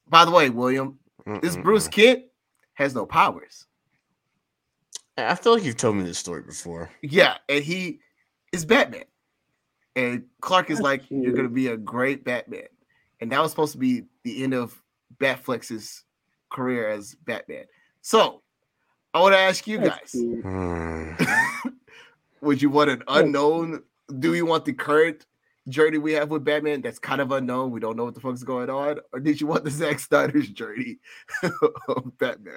[0.08, 0.98] By the way, William,
[1.40, 1.88] this Bruce.
[1.88, 2.24] Kent
[2.74, 3.66] has no powers.
[5.16, 6.90] I feel like you've told me this story before.
[7.02, 8.00] Yeah, and he
[8.52, 9.04] is Batman.
[9.96, 12.68] And Clark is That's like, You're gonna be a great Batman.
[13.20, 14.80] And that was supposed to be the end of
[15.18, 16.04] Batfleck's
[16.50, 17.64] career as Batman.
[18.00, 18.42] So
[19.12, 20.14] I want to ask you guys.
[22.42, 23.82] Would you want an unknown?
[24.18, 25.26] Do you want the current
[25.68, 27.70] journey we have with Batman that's kind of unknown?
[27.70, 30.48] We don't know what the fuck's going on, or did you want the Zack Snyder's
[30.48, 30.98] journey
[31.88, 32.54] of Batman?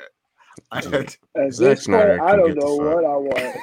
[0.72, 3.58] I had At Zack this Snyder point, I don't know what I want.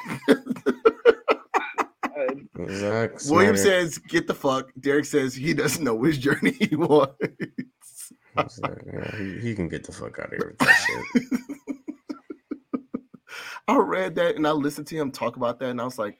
[2.69, 6.75] Zack William Snyder- says, "Get the fuck." Derek says he doesn't know which journey he
[6.75, 7.15] wants.
[8.49, 11.23] Zack- yeah, he, he can get the fuck out of here with that shit.
[13.71, 16.17] I read that and I listened to him talk about that, and I was like,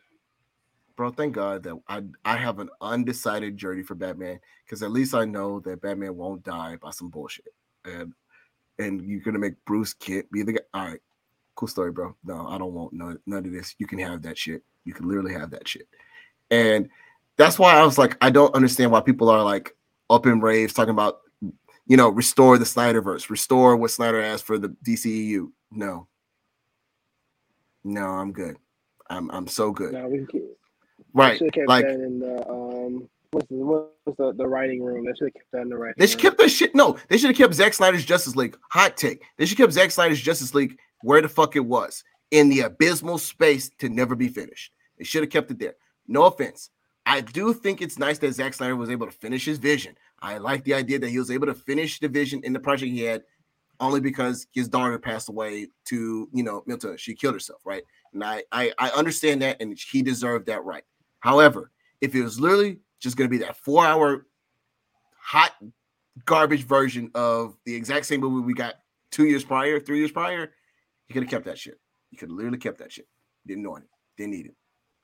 [0.95, 5.13] "Bro, thank God that I I have an undecided journey for Batman because at least
[5.13, 7.53] I know that Batman won't die by some bullshit,
[7.85, 8.13] and
[8.79, 10.59] and you're gonna make Bruce Kent be the guy.
[10.73, 11.01] All right,
[11.55, 12.15] cool story, bro.
[12.23, 13.75] No, I don't want none, none of this.
[13.79, 14.63] You can have that shit.
[14.85, 15.87] You can literally have that shit,
[16.49, 16.89] and
[17.37, 19.75] that's why I was like, I don't understand why people are like
[20.09, 21.21] up in raves talking about,
[21.87, 25.51] you know, restore the Snyderverse, restore what Snyder has for the DCEU.
[25.71, 26.07] No,
[27.84, 28.57] no, I'm good.
[29.09, 29.93] I'm I'm so good.
[29.93, 30.41] no, we could,
[31.13, 33.09] right, have kept like that in the um.
[33.32, 35.05] What's the what's the, the writing room?
[35.05, 36.32] They should have kept that in the writing They should room.
[36.34, 36.75] keep that shit.
[36.75, 38.57] No, they should have kept Zack Snyder's Justice League.
[38.71, 39.23] Hot take.
[39.38, 43.17] They should kept Zack Snyder's Justice League where the fuck it was in the abysmal
[43.17, 44.73] space to never be finished.
[44.97, 45.75] They should have kept it there.
[46.07, 46.71] No offense.
[47.05, 49.95] I do think it's nice that Zack Snyder was able to finish his vision.
[50.21, 52.91] I like the idea that he was able to finish the vision in the project
[52.91, 53.23] he had
[53.82, 56.95] only because his daughter passed away to, you know, mental.
[56.95, 57.84] She killed herself, right?
[58.13, 60.84] And I, I, I understand that, and he deserved that right.
[61.19, 64.27] However, if it was literally just going to be that four hour
[65.19, 65.55] hot
[66.25, 68.75] garbage version of the exact same movie we got
[69.11, 70.51] two years prior, three years prior,
[71.07, 71.79] you could have kept that shit.
[72.11, 73.07] You could have literally kept that shit.
[73.47, 73.89] Didn't want it.
[74.17, 74.55] Didn't need it.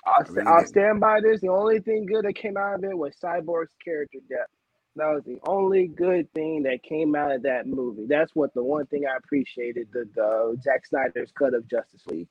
[0.06, 1.42] I'll, I really I'll stand by this.
[1.42, 4.52] The only thing good that came out of it was Cyborg's character depth.
[4.98, 8.08] That was the only good thing that came out of that movie.
[8.08, 12.28] That's what the one thing I appreciated the, the Zack Snyder's cut of Justice League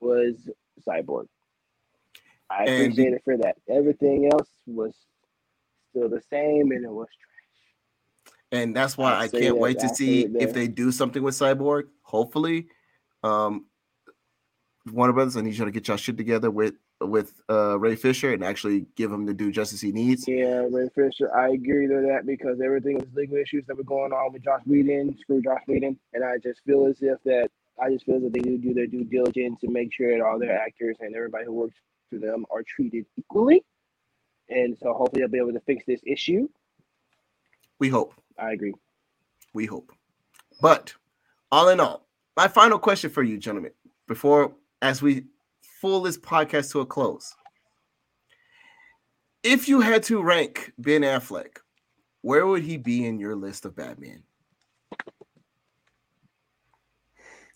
[0.00, 0.48] was
[0.88, 1.26] Cyborg.
[2.50, 3.56] I And appreciate it for that.
[3.68, 4.94] Everything else was
[5.90, 8.60] still the same, and it was trash.
[8.60, 11.34] And that's why I I can't wait to I see if they do something with
[11.34, 11.84] Cyborg.
[12.02, 12.68] Hopefully,
[13.22, 13.66] um,
[14.90, 18.32] Warner Brothers, I need you to get y'all shit together with with uh Ray Fisher
[18.32, 20.26] and actually give him the due justice he needs.
[20.26, 24.12] Yeah, Ray Fisher, I agree to that because everything was legal issues that were going
[24.12, 27.90] on with Joss Whedon, screw Joss Whedon, and I just feel as if that I
[27.90, 30.58] just feel that they do do their due diligence to make sure that all their
[30.58, 31.76] actors and everybody who works
[32.10, 33.64] for them are treated equally,
[34.48, 36.48] and so hopefully they'll be able to fix this issue.
[37.78, 38.14] We hope.
[38.38, 38.74] I agree.
[39.54, 39.92] We hope.
[40.60, 40.94] But
[41.50, 42.06] all in all,
[42.36, 43.72] my final question for you, gentlemen,
[44.06, 44.52] before
[44.82, 45.24] as we
[45.80, 47.34] pull this podcast to a close.
[49.42, 51.58] If you had to rank Ben Affleck,
[52.20, 54.22] where would he be in your list of Batman?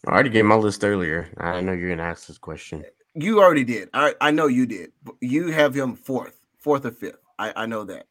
[0.07, 1.29] I already gave my list earlier.
[1.39, 2.85] I know you're gonna ask this question.
[3.15, 3.89] you already did.
[3.93, 4.93] I I know you did.
[5.21, 7.19] You have him fourth, fourth or fifth.
[7.39, 8.07] I I know that.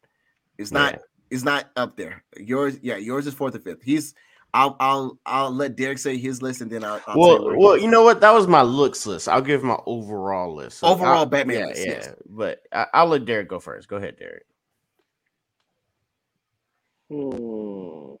[0.58, 0.94] It's not.
[0.94, 0.98] Yeah.
[1.30, 2.22] It's not up there.
[2.36, 3.82] Yours, yeah, yours is fourth or fifth.
[3.82, 4.14] He's.
[4.56, 6.98] I'll I'll I'll let Derek say his list and then I'll.
[7.06, 8.22] I'll well, say where well, you know what?
[8.22, 9.28] That was my looks list.
[9.28, 10.78] I'll give my overall list.
[10.78, 12.14] So Overall I- Batman yeah, list, Yeah, yes.
[12.24, 13.86] but I, I'll let Derek go first.
[13.86, 14.46] Go ahead, Derek.
[17.10, 18.14] Hmm.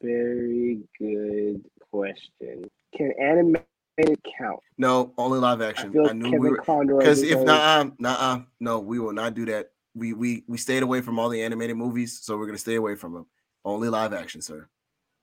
[0.00, 2.70] Very good question.
[2.96, 4.60] Can animated count?
[4.78, 5.92] no only live action.
[5.92, 6.62] feel I, knew Kevin we were
[6.98, 9.72] because if deserves- not, nah, no, we will not do that.
[9.96, 12.94] We we we stayed away from all the animated movies, so we're gonna stay away
[12.94, 13.26] from them.
[13.64, 14.68] Only live action, sir.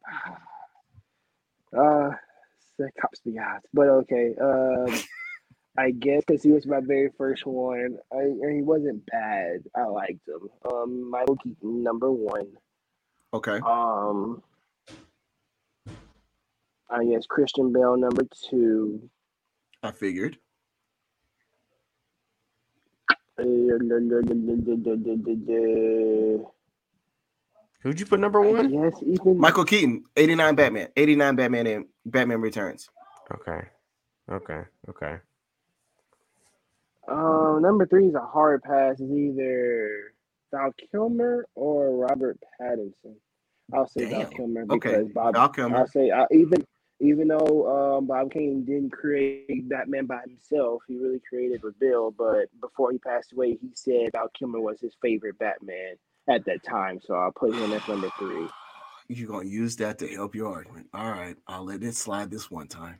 [1.74, 2.10] Uh,
[2.78, 4.36] the cops be out, but okay.
[4.42, 4.94] Um,
[5.78, 7.98] I guess because he was my very first one.
[8.12, 9.64] I and he wasn't bad.
[9.74, 10.50] I liked him.
[10.70, 12.48] Um, Michael Keaton, number one.
[13.34, 13.60] Okay.
[13.66, 14.44] Um,
[16.90, 19.10] I guess Christian Bale, number two.
[19.82, 20.38] I figured.
[23.40, 23.44] Uh,
[27.82, 28.72] Who'd you put number one?
[28.72, 32.90] guess even Michael Keaton, 89 Batman, 89 Batman and Batman Returns.
[33.34, 33.62] Okay,
[34.32, 35.18] okay, okay.
[37.08, 39.00] Um, number three is a hard pass.
[39.00, 40.14] Is either
[40.52, 43.16] Val Kilmer or Robert Pattinson.
[43.74, 44.32] I'll say Val Damn.
[44.32, 45.34] Kilmer Okay, because Bob.
[45.34, 45.78] Val Kilmer.
[45.78, 46.64] I'll say uh, even
[47.00, 52.12] even though um, Bob Kane didn't create Batman by himself, he really created with Bill.
[52.12, 55.96] But before he passed away, he said Val Kilmer was his favorite Batman
[56.30, 57.00] at that time.
[57.04, 58.48] So I'll put him as number three.
[59.08, 60.88] You're gonna use that to help your argument.
[60.94, 63.00] All right, I'll let it slide this one time.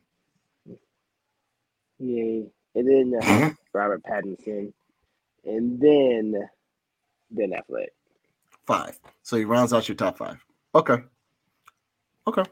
[1.98, 2.42] Yeah,
[2.74, 4.72] and then uh, Robert Pattinson,
[5.44, 6.34] and then
[7.30, 7.86] Ben Affleck.
[8.66, 8.98] Five.
[9.22, 10.44] So he rounds out your top five.
[10.74, 10.98] Okay.
[12.26, 12.44] Okay.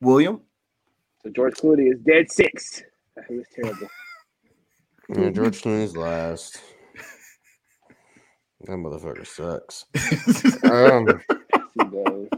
[0.00, 0.40] William.
[1.22, 2.82] So George Clooney is dead six.
[3.28, 3.88] He was terrible.
[5.08, 6.60] Yeah, George Clooney's last.
[8.66, 9.84] That motherfucker sucks.
[10.64, 11.06] Um,
[11.74, 12.28] He does.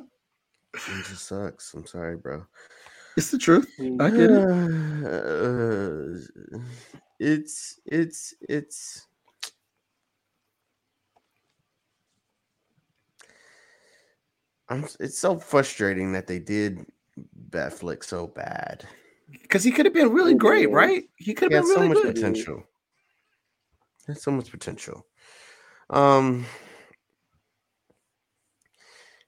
[0.87, 1.73] he just sucks.
[1.75, 2.45] I'm sorry, bro.
[3.17, 3.69] it's the truth.
[3.81, 4.45] I get it.
[5.07, 6.59] Uh,
[7.19, 9.07] it's it's it's
[14.69, 16.85] I'm, it's so frustrating that they did
[17.51, 18.87] Batfleck so bad.
[19.31, 21.05] Because he could have been really great, right?
[21.17, 22.15] He could have had been so much good.
[22.15, 22.63] potential.
[24.07, 25.07] He had so much potential.
[25.91, 26.45] Um,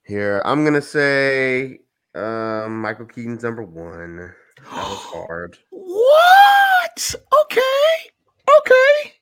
[0.04, 1.78] here I'm gonna say
[2.14, 4.16] um Michael Keaton's number one.
[4.16, 4.34] That
[4.72, 5.58] was hard.
[5.70, 7.14] What?
[7.42, 8.10] Okay.
[8.58, 9.14] Okay.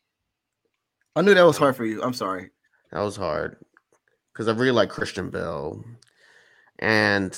[1.14, 2.02] I knew that was hard for you.
[2.02, 2.50] I'm sorry.
[2.92, 3.56] That was hard
[4.32, 5.84] because I really like Christian Bale,
[6.78, 7.36] and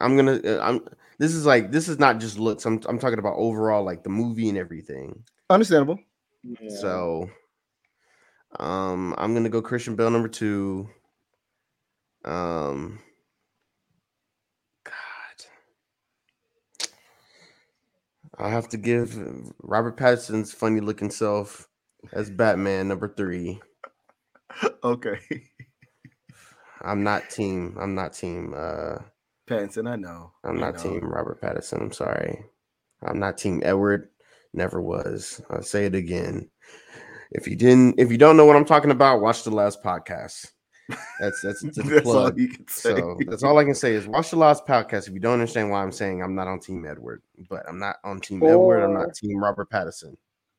[0.00, 0.40] I'm gonna.
[0.44, 0.86] uh, I'm.
[1.18, 2.66] This is like this is not just looks.
[2.66, 2.80] I'm.
[2.88, 5.24] I'm talking about overall like the movie and everything.
[5.50, 5.98] Understandable.
[6.42, 6.76] Yeah.
[6.80, 7.30] So,
[8.58, 10.88] um, I'm gonna go Christian Bale number two.
[12.24, 13.00] Um,
[14.84, 14.92] God,
[18.38, 19.16] I have to give
[19.62, 21.68] Robert Pattinson's funny looking self
[22.12, 23.60] as Batman number three.
[24.82, 25.18] Okay.
[26.80, 27.76] I'm not team.
[27.78, 28.54] I'm not team.
[28.56, 28.98] Uh,
[29.48, 30.32] Pattinson, I know.
[30.44, 30.82] I'm not know.
[30.82, 31.80] team Robert Pattinson.
[31.80, 32.44] I'm sorry.
[33.02, 34.08] I'm not team Edward.
[34.54, 35.42] Never was.
[35.50, 36.50] I'll say it again.
[37.30, 40.52] If you didn't, if you don't know what I'm talking about, watch the last podcast.
[41.20, 42.38] That's that's, that's a That's all plug.
[42.38, 42.94] you can say.
[42.96, 45.06] So that's all I can say is watch the last podcast.
[45.08, 47.96] If you don't understand why I'm saying I'm not on Team Edward, but I'm not
[48.04, 48.82] on Team Edward.
[48.82, 50.16] I'm not Team Robert Pattinson.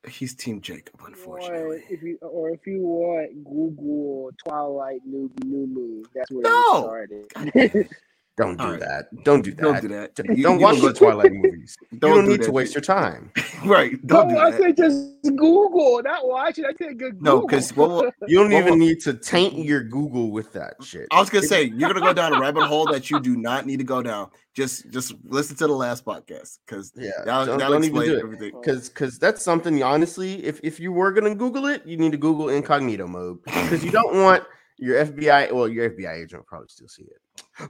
[0.07, 1.83] He's Team Jacob, Or unfortunately.
[1.89, 6.99] if you or if you want Google Twilight New New Moon, that's where No!
[7.09, 7.89] it started.
[8.39, 8.79] Don't do All right.
[8.79, 9.23] that.
[9.25, 9.61] Don't do that.
[9.61, 10.11] Don't do that.
[10.37, 11.75] You- don't you watch don't the Twilight movies.
[11.91, 13.31] you Don't don't do need that to waste your time.
[13.65, 13.91] right.
[14.07, 14.59] Don't no, do I that.
[14.61, 16.65] said just Google, not watch it.
[16.65, 17.21] I said good Google.
[17.21, 20.75] No, because what will- You don't Well, even need to taint your Google with that
[20.83, 21.07] shit.
[21.11, 23.65] I was gonna say you're gonna go down a rabbit hole that you do not
[23.65, 24.29] need to go down.
[24.55, 28.19] Just just listen to the last podcast because Yeah, that'll, don't, that'll don't even do
[28.19, 28.51] everything.
[28.59, 32.17] Because because that's something honestly, if if you were gonna Google it, you need to
[32.17, 34.43] Google incognito mode because you don't want
[34.77, 35.51] your FBI.
[35.51, 37.21] Well, your FBI agent will probably still see it,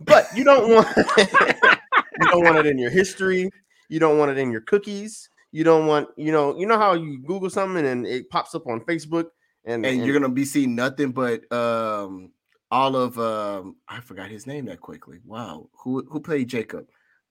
[0.01, 3.49] but you don't want you don't want it in your history.
[3.89, 5.29] You don't want it in your cookies.
[5.51, 8.67] You don't want you know you know how you Google something and it pops up
[8.67, 9.25] on Facebook
[9.65, 12.31] and, and you're gonna be seeing nothing but um
[12.71, 15.19] all of um I forgot his name that quickly.
[15.25, 16.87] Wow, who who played Jacob?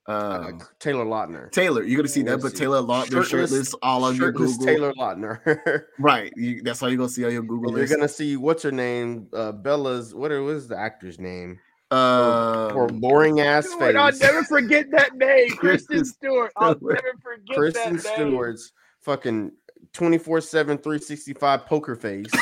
[0.09, 1.53] uh, Um, Taylor Lautner.
[1.53, 1.83] Taylor.
[1.83, 2.59] You're gonna see that, but see.
[2.59, 4.65] Taylor Lautner shirtless, all on your Google.
[4.65, 5.85] Taylor Lautner.
[5.99, 8.63] Right, you, that's all you're gonna see on your Google And you're gonna see what's
[8.63, 10.15] her name, uh, Bella's.
[10.15, 11.61] What was the actor's name?
[11.91, 16.53] Uh, Poor boring ass Stewart, I'll never forget that name, Kristen Stewart.
[16.57, 18.29] I'll never forget Kristen that name.
[18.29, 19.53] Stewart's fucking
[19.95, 22.27] 24 7, 365 poker face.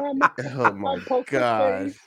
[0.00, 1.86] Oh, my- Oh my god.
[1.86, 1.98] face.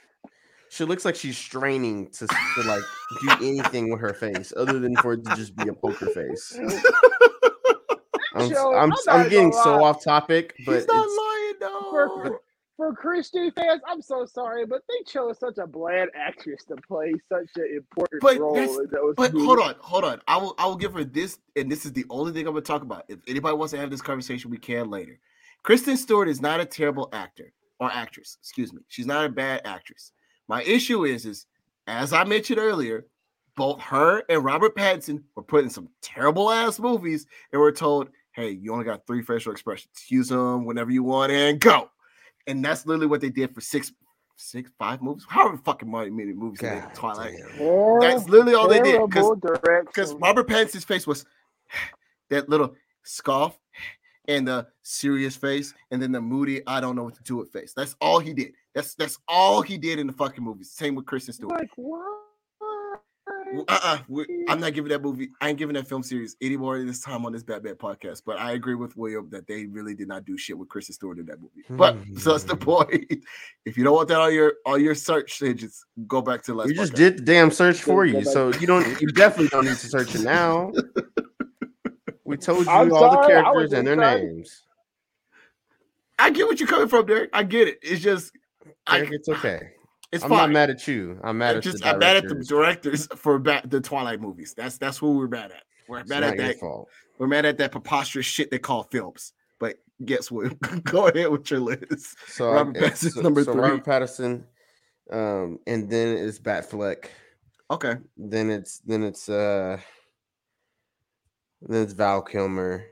[0.69, 2.81] She looks like she's straining to, to like
[3.21, 6.57] do anything with her face other than for it to just be a poker face.
[8.33, 12.39] I'm, Joe, I'm, I'm I'm getting so off topic, but He's not lying though.
[12.81, 17.13] For, Christy fans, I'm so sorry, but they chose such a bland actress to play
[17.29, 19.13] such an important But role.
[19.15, 19.45] But movies.
[19.45, 20.19] hold on, hold on.
[20.27, 22.61] I will I will give her this, and this is the only thing I'm gonna
[22.61, 23.05] talk about.
[23.07, 25.19] If anybody wants to have this conversation, we can later.
[25.61, 28.39] Kristen Stewart is not a terrible actor or actress.
[28.41, 28.81] Excuse me.
[28.87, 30.11] She's not a bad actress.
[30.47, 31.45] My issue is, is
[31.85, 33.05] as I mentioned earlier,
[33.55, 38.09] both her and Robert Pattinson were put in some terrible ass movies and were told,
[38.31, 40.03] "Hey, you only got three facial expressions.
[40.07, 41.91] Use them whenever you want and go."
[42.47, 43.91] And that's literally what they did for six,
[44.35, 45.25] six, five movies.
[45.27, 47.37] However fucking many many movies they made God in Twilight.
[47.57, 47.99] damn.
[47.99, 49.01] That's literally all they did.
[49.09, 49.31] Because
[49.85, 51.25] because Robert Pattinson's face was
[52.29, 53.57] that little scoff
[54.27, 57.51] and the serious face, and then the moody I don't know what to do with
[57.51, 57.73] face.
[57.73, 58.53] That's all he did.
[58.73, 60.71] That's that's all he did in the fucking movies.
[60.71, 61.59] Same with Kristen Stewart.
[61.59, 62.21] like what?
[63.67, 65.29] Uh-uh, we- I'm not giving that movie.
[65.41, 68.21] I ain't giving that film series any more of this time on this Batman podcast.
[68.25, 71.19] But I agree with William that they really did not do shit with Kristen Stewart
[71.19, 71.63] in that movie.
[71.69, 72.61] But so that's the Hmm.
[72.63, 73.13] point.
[73.65, 76.57] If you don't want that on your on your search engines, go back to the
[76.57, 76.67] last.
[76.67, 76.97] We just podcast.
[76.97, 78.99] did the damn search for you, so you don't.
[79.01, 80.71] You definitely don't need to search it now.
[82.23, 84.61] We told you I'm all the sorry, I was characters and their just trying- names.
[86.17, 87.29] I get what you're coming from, Derrick.
[87.33, 87.79] I get it.
[87.81, 88.31] It's just,
[88.87, 89.71] I, Derrick, it's okay.
[90.11, 90.37] It's I'm fine.
[90.39, 91.19] not mad at you.
[91.23, 93.07] I'm mad I'm at just the I'm mad at the directors.
[93.15, 94.53] for ba- the Twilight movies.
[94.55, 95.63] That's that's who we're mad at.
[95.87, 96.59] We're It's mad at that.
[96.59, 96.89] fault.
[97.17, 99.33] We're mad at that preposterous shit they call films.
[99.59, 100.59] But guess what?
[100.83, 102.15] Go ahead with your list.
[102.27, 103.61] So Robert I- so, number so three.
[103.61, 104.43] Robert Pattinson,
[105.11, 107.05] um, and then it's Batfleck.
[107.69, 107.95] Okay.
[108.17, 109.77] Then it's then it's uh
[111.61, 112.85] then it's Val Kilmer.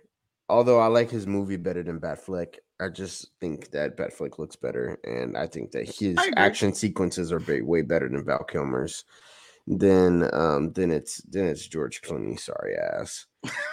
[0.48, 5.00] Although I like his movie better than Batfleck, I just think that Batfleck looks better,
[5.04, 9.04] and I think that his action sequences are way, way better than Val Kilmer's.
[9.68, 12.40] Then um then it's then it's George Clooney.
[12.40, 13.28] Sorry ass.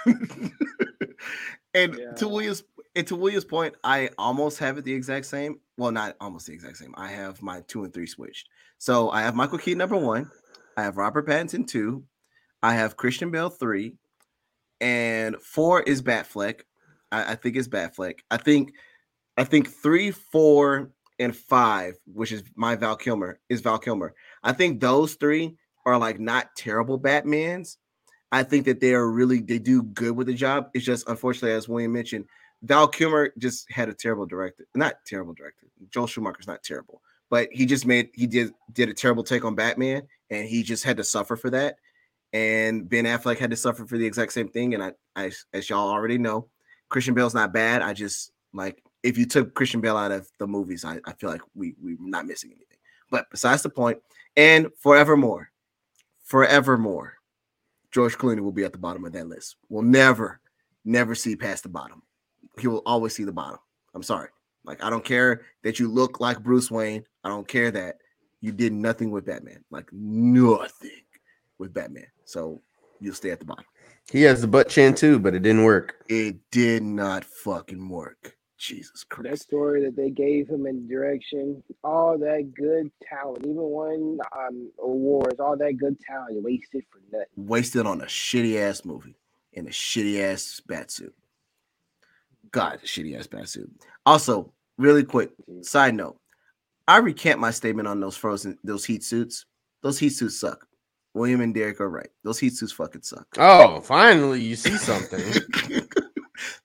[1.75, 2.13] and Yeah.
[2.17, 5.61] to William's and to William's point, I almost have it the exact same.
[5.79, 6.95] Well, not almost the exact same.
[6.97, 8.49] I have my two and three switched.
[8.79, 10.31] So I have Michael Keaton number one.
[10.77, 12.05] I have Robert Pattinson two.
[12.63, 13.95] I have Christian Bale three,
[14.81, 16.63] and four is Batfleck.
[17.13, 18.19] I, I think it's Batfleck.
[18.31, 18.73] I think,
[19.37, 24.14] I think three, four, and five, which is my Val Kilmer, is Val Kilmer.
[24.43, 27.76] I think those three are like not terrible Batmans.
[28.32, 30.68] I think that they are really they do good with the job.
[30.74, 32.26] It's just unfortunately, as William mentioned,
[32.62, 34.66] Val Kilmer just had a terrible director.
[34.74, 35.66] Not terrible director.
[35.91, 39.55] Joel Schumacher's not terrible, but he just made he did did a terrible take on
[39.55, 41.76] Batman, and he just had to suffer for that.
[42.32, 44.74] And Ben Affleck had to suffer for the exact same thing.
[44.74, 46.49] And I, I as y'all already know,
[46.89, 47.82] Christian Bale's not bad.
[47.82, 51.31] I just like if you took Christian Bale out of the movies, I, I feel
[51.31, 52.79] like we we're not missing anything.
[53.11, 53.99] But besides the point,
[54.37, 55.51] and forevermore,
[56.25, 57.15] forevermore,
[57.91, 59.57] George Clooney will be at the bottom of that list.
[59.69, 60.41] We'll never,
[60.85, 62.03] never see past the bottom.
[62.59, 63.59] He will always see the bottom.
[63.95, 64.29] I'm sorry.
[64.65, 67.05] Like I don't care that you look like Bruce Wayne.
[67.25, 67.97] I don't care that
[68.41, 69.65] you did nothing with Batman.
[69.71, 71.03] Like nothing
[71.59, 72.07] with Batman.
[72.25, 72.61] So
[73.01, 73.65] you'll stay at the bottom.
[74.11, 76.05] He has the butt chin too, but it didn't work.
[76.09, 78.37] It did not fucking work.
[78.59, 79.31] Jesus Christ.
[79.31, 84.71] that story that they gave him in direction, all that good talent, even won um,
[84.83, 87.27] awards, all that good talent wasted for nothing.
[87.37, 89.17] Wasted on a shitty ass movie
[89.53, 91.15] in a shitty ass bat suit.
[92.51, 93.71] God, shitty ass bat suit.
[94.05, 95.33] Also, really quick,
[95.63, 96.19] Side note:
[96.89, 99.45] I recant my statement on those frozen, those heat suits.
[99.83, 100.67] Those heat suits suck.
[101.15, 102.11] William and Derrick are right.
[102.25, 103.27] Those heat suits fucking suck.
[103.39, 105.23] Oh, finally you see something.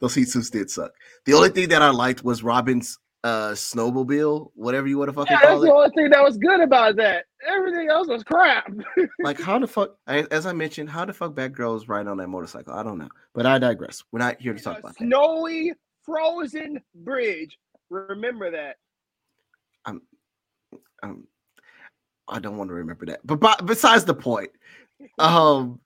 [0.02, 0.92] those heat suits did suck.
[1.26, 5.32] The only thing that I liked was Robin's uh snowmobile, whatever you want to fucking
[5.32, 7.26] Yeah, that's call the only thing that was good about that.
[7.48, 8.70] Everything else was crap.
[9.24, 9.96] Like how the fuck?
[10.08, 12.74] As I mentioned, how the fuck Batgirl is riding on that motorcycle?
[12.74, 14.04] I don't know, but I digress.
[14.12, 15.06] We're not here to talk about that.
[15.06, 15.74] snowy,
[16.04, 17.58] frozen bridge.
[17.90, 18.78] Remember that.
[21.04, 21.28] um,
[22.28, 23.20] I don't want to remember that.
[23.26, 24.50] But, but besides the point,
[25.20, 25.80] um,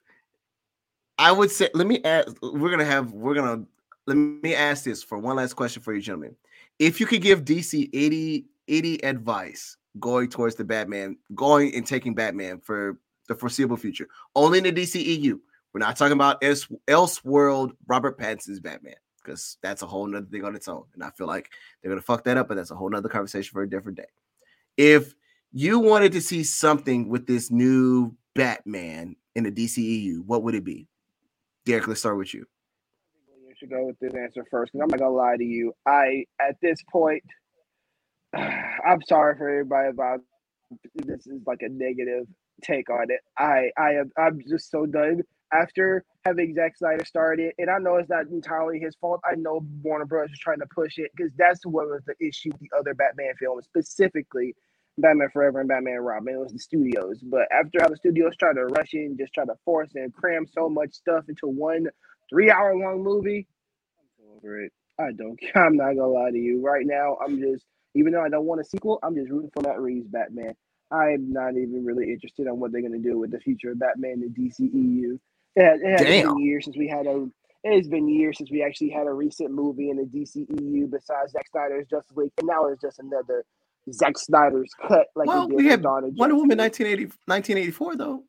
[1.18, 2.34] I would say let me ask.
[2.42, 3.12] We're gonna have.
[3.12, 3.64] We're gonna
[4.06, 6.36] let me ask this for one last question for you, gentlemen.
[6.78, 12.14] If you could give DC 80, 80 advice going towards the Batman, going and taking
[12.14, 12.98] Batman for
[13.28, 15.38] the foreseeable future, only in the DCEU.
[15.72, 20.44] We're not talking about else, Elseworld Robert Pattinson's Batman because that's a whole nother thing
[20.44, 20.84] on its own.
[20.94, 21.50] And I feel like
[21.82, 24.06] they're gonna fuck that up, but that's a whole nother conversation for a different day
[24.76, 25.14] if
[25.52, 30.64] you wanted to see something with this new Batman in the DCEU, what would it
[30.64, 30.86] be?
[31.64, 32.46] Derrick, let's start with you.
[33.58, 35.72] Should go with this answer first, because I'm not gonna lie to you.
[35.86, 37.22] I at this point,
[38.34, 40.20] I'm sorry for everybody about
[40.94, 42.26] this is like a negative
[42.62, 43.20] take on it.
[43.38, 47.96] I I am I'm just so done after having Zack Snyder started, and I know
[47.96, 49.20] it's not entirely his fault.
[49.24, 50.30] I know Warner Bros.
[50.30, 53.64] is trying to push it because that's what was the issue the other Batman films,
[53.66, 54.54] specifically
[54.98, 56.34] Batman Forever and Batman Robin.
[56.34, 59.44] It was the studios, but after how the studios tried to rush in, just try
[59.44, 61.86] to force and cram so much stuff into one
[62.30, 63.46] three-hour-long movie,
[63.98, 64.72] I'm over it.
[64.98, 65.38] I don't.
[65.54, 66.62] I'm not gonna lie to you.
[66.62, 67.64] Right now, I'm just
[67.94, 70.54] even though I don't want a sequel, I'm just rooting for Matt Reeves Batman.
[70.90, 74.22] I'm not even really interested in what they're gonna do with the future of Batman
[74.22, 75.18] in DCEU.
[75.56, 77.28] It has, it has been years since we had a.
[77.64, 81.32] It has been years since we actually had a recent movie in the DCEU besides
[81.32, 83.44] Zack Snyder's Justice League, and now it's just another
[83.90, 85.06] Zack Snyder's cut.
[85.16, 88.22] Like well, did we with had Wonder Woman 1980, 1984, though.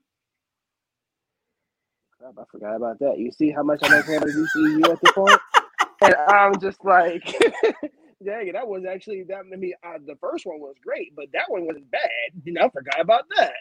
[2.38, 3.17] I forgot about that.
[3.17, 5.39] You see how much I like having at the point,
[6.01, 7.23] and I'm just like,
[8.25, 9.43] dang it, that was actually that.
[9.51, 12.01] I mean, uh, the first one was great, but that one wasn't bad.
[12.43, 13.53] You know, I forgot about that.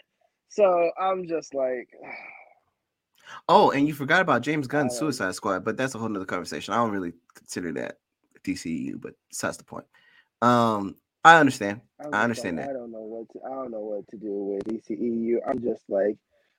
[0.49, 1.89] So I'm just like,
[3.49, 6.25] Oh, and you forgot about James Gunn's Um, Suicide Squad, but that's a whole nother
[6.25, 6.73] conversation.
[6.73, 7.97] I don't really consider that
[8.43, 9.85] DCEU, but besides the point.
[10.41, 11.81] Um, I understand.
[11.99, 12.71] I'm I understand like, that.
[12.71, 15.37] I don't know what to, I don't know what to do with DCEU.
[15.47, 16.17] I'm just like,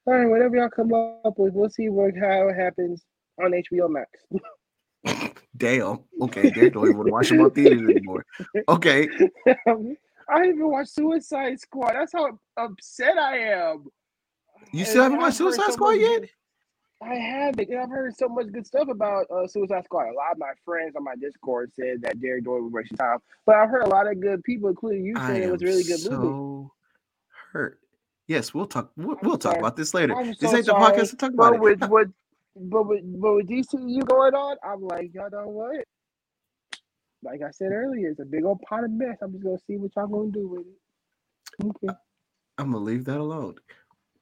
[0.09, 3.05] all right, whatever y'all come up with, we'll see what how it happens
[3.43, 5.35] on HBO Max.
[5.57, 8.25] Dale, Okay, Derrick don't even want to watch them on theaters anymore.
[8.69, 9.07] Okay.
[9.47, 11.93] I didn't even watch Suicide Squad.
[11.93, 13.85] That's how upset I am.
[14.73, 16.21] You still haven't watched Suicide so Squad yet?
[16.23, 16.31] good-
[17.01, 17.69] I haven't.
[17.69, 20.09] And I've heard so much good stuff about uh, Suicide Squad.
[20.09, 23.19] A lot of my friends on my Discord said that Derek Doyle was wasting time.
[23.47, 25.85] But I've heard a lot of good people, including you, saying it was a really
[25.85, 26.69] good so movie.
[27.53, 27.81] hurt.
[28.29, 28.93] Yes, we'll talk.
[28.97, 30.15] We'll, we'll talk about this later.
[30.15, 31.61] I'm this so ain't the sorry, podcast to talk about But it.
[31.81, 32.07] with what,
[32.57, 35.85] but with but with DCU going on, I'm like, y'all know what?
[37.23, 39.17] Like I said earlier, it's a big old pot of mess.
[39.23, 41.67] I'm just gonna see what y'all gonna do with it.
[41.67, 41.95] Okay.
[42.59, 43.57] I'm gonna leave that alone.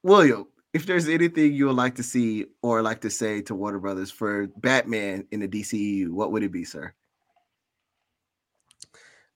[0.03, 3.79] William, if there's anything you would like to see or like to say to Warner
[3.79, 6.93] Brothers for Batman in the DCEU, what would it be, sir?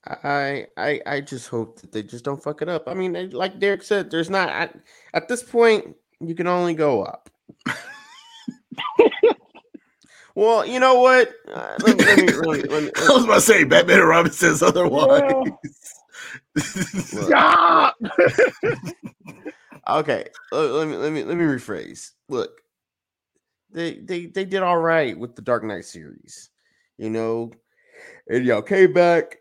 [0.06, 2.88] I I I just hope that they just don't fuck it up.
[2.88, 4.76] I mean, like Derrick said, there's not at,
[5.14, 7.30] at this point you can only go up.
[10.36, 11.32] well, you know what?
[11.52, 14.08] Uh, let, let me, let me, let me- I was about to say Batman and
[14.08, 15.22] Robin says otherwise.
[16.58, 17.96] Stop.
[19.88, 20.26] okay.
[20.52, 22.12] Let, let me let me let me rephrase.
[22.28, 22.62] Look,
[23.72, 26.50] they they they did all right with the Dark Knight series,
[26.98, 27.52] you know,
[28.28, 29.38] and y'all came back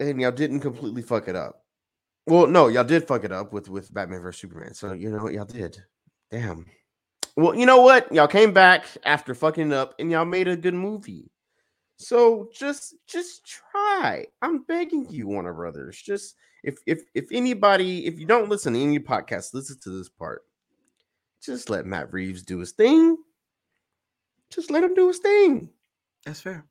[0.00, 1.64] and y'all didn't completely fuck it up.
[2.26, 4.74] Well, no, y'all did fuck it up with with Batman vs Superman.
[4.74, 5.78] So you know what y'all did.
[6.30, 6.66] Damn.
[7.36, 8.12] Well, you know what?
[8.12, 11.30] Y'all came back after fucking up and y'all made a good movie.
[11.96, 14.26] So just just try.
[14.42, 16.00] I'm begging you, Warner Brothers.
[16.00, 20.08] Just if if if anybody, if you don't listen to any podcast, listen to this
[20.08, 20.42] part.
[21.42, 23.16] Just let Matt Reeves do his thing.
[24.50, 25.70] Just let him do his thing.
[26.24, 26.64] That's fair.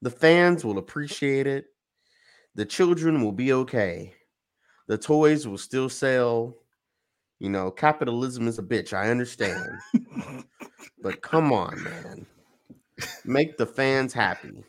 [0.00, 1.66] The fans will appreciate it.
[2.54, 4.12] The children will be okay.
[4.88, 6.56] The toys will still sell.
[7.38, 8.92] You know, capitalism is a bitch.
[8.92, 9.78] I understand.
[11.02, 12.26] but come on, man.
[13.24, 14.64] Make the fans happy.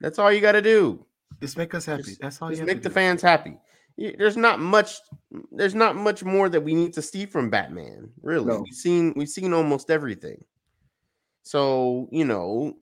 [0.00, 1.04] That's all you got to do.
[1.40, 2.02] Just make us happy.
[2.02, 2.94] Just- That's all you Just make the do.
[2.94, 3.56] fans happy.
[3.98, 4.94] There's not much.
[5.52, 8.10] There's not much more that we need to see from Batman.
[8.22, 8.60] Really, No.
[8.60, 10.42] we've seen we've seen almost everything.
[11.42, 12.74] So you know,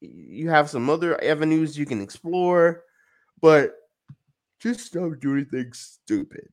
[0.00, 2.82] you have some other avenues you can explore,
[3.40, 3.74] but
[4.60, 6.48] just don't do anything stupid.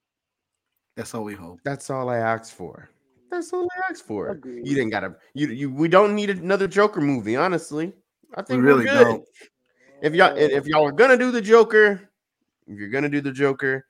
[0.96, 1.60] That's all we hope.
[1.64, 2.90] That's all I asked for.
[3.32, 4.30] That's all I asked for.
[4.30, 4.68] Agreed.
[4.68, 5.16] You didn't gotta.
[5.34, 5.72] You you.
[5.72, 7.36] We don't need another Joker movie.
[7.36, 7.94] Honestly,
[8.36, 9.04] I We think really we're good.
[9.04, 9.26] don't.
[10.04, 12.10] If y'all if y'all are gonna do the Joker,
[12.68, 13.88] if you're gonna do the Joker,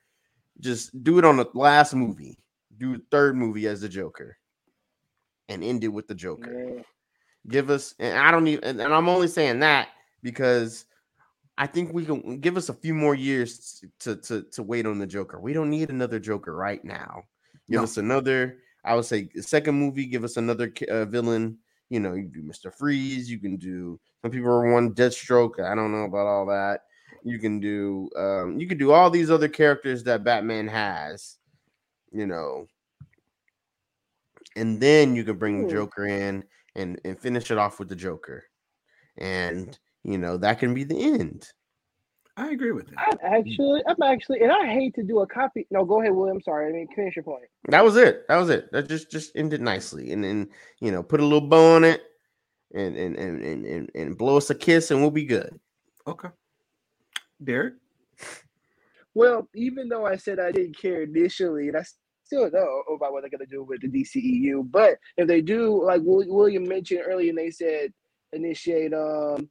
[0.59, 2.37] just do it on the last movie.
[2.77, 4.37] Do the third movie as the Joker,
[5.49, 6.75] and end it with the Joker.
[6.75, 6.83] Yeah.
[7.49, 9.89] Give us, and I don't even, and, and I'm only saying that
[10.21, 10.85] because
[11.57, 14.97] I think we can give us a few more years to to to wait on
[14.97, 15.39] the Joker.
[15.39, 17.23] We don't need another Joker right now.
[17.69, 17.83] Give No.
[17.83, 18.59] us another.
[18.83, 20.05] I would say second movie.
[20.07, 21.59] Give us another uh, villain.
[21.89, 23.29] You know, you do Mister Freeze.
[23.29, 23.99] You can do.
[24.21, 25.59] Some people are one Deathstroke.
[25.59, 26.81] I don't know about all that.
[27.23, 28.09] You can do.
[28.17, 31.37] Um, you can do all these other characters that Batman has.
[32.11, 32.67] You know,
[34.55, 35.75] and then you can bring the Hmm.
[35.75, 36.43] Joker in
[36.75, 38.43] and and finish it off with the Joker,
[39.17, 41.47] and you know that can be the end.
[42.35, 42.97] I agree with that.
[42.97, 45.67] I'm actually, I'm actually, and I hate to do a copy.
[45.69, 46.41] No, go ahead, William.
[46.41, 47.43] Sorry, I mean finish your point.
[47.67, 48.27] That was it.
[48.27, 48.71] That was it.
[48.71, 50.49] That just just ended nicely, and then
[50.79, 52.01] you know put a little bow on it,
[52.73, 55.59] and and and and and, and blow us a kiss, and we'll be good.
[56.07, 56.29] Okay.
[57.43, 57.75] Derrick?
[59.13, 61.83] Well, even though I said I didn't care initially, and I
[62.23, 65.85] still know about what they're going to do with the DCEU, but if they do,
[65.85, 67.93] like William mentioned earlier, and they said
[68.31, 69.49] initiate, um,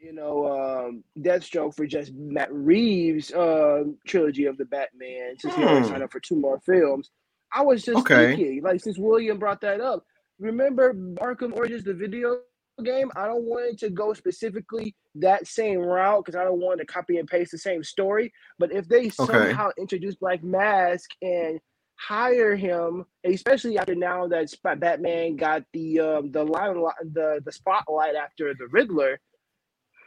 [0.00, 0.46] you know,
[0.86, 5.90] um, Deathstroke for just Matt Reeves' uh, trilogy of the Batman, since he already Hmm.
[5.90, 7.10] signed up for two more films.
[7.52, 8.34] I was just Okay.
[8.34, 10.04] thinking, like, since William brought that up,
[10.38, 12.40] remember Arkham Origins, the video
[12.82, 13.10] game?
[13.14, 16.86] I don't want it to go specifically that same route because I don't want to
[16.86, 18.32] copy and paste the same story.
[18.58, 21.60] But if they somehow introduce Black Mask and
[21.96, 28.14] hire him, especially after now that Batman got the um, the limelight, the the spotlight
[28.14, 29.20] after the Riddler.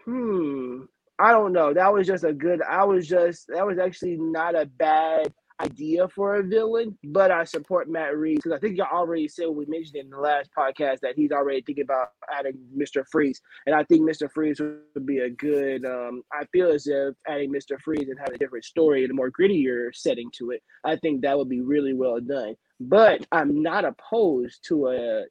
[0.05, 0.83] Hmm,
[1.19, 1.73] I don't know.
[1.73, 2.61] That was just a good.
[2.61, 7.43] I was just that was actually not a bad idea for a villain, but I
[7.43, 10.99] support Matt Reeves because I think y'all already said we mentioned in the last podcast
[11.01, 13.03] that he's already thinking about adding Mr.
[13.11, 14.29] Freeze, and I think Mr.
[14.31, 15.85] Freeze would be a good.
[15.85, 17.79] Um, I feel as if adding Mr.
[17.79, 21.21] Freeze and having a different story and a more grittier setting to it, I think
[21.21, 22.55] that would be really well done.
[22.79, 25.23] But I'm not opposed to a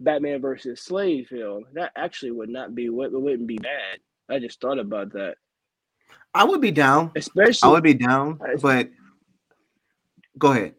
[0.00, 1.64] Batman versus Slade film.
[1.74, 3.98] That actually would not be what wouldn't be bad.
[4.28, 5.36] I just thought about that,
[6.34, 7.12] I would be down.
[7.14, 7.68] especially.
[7.68, 8.90] I would be down, but
[10.38, 10.74] go ahead.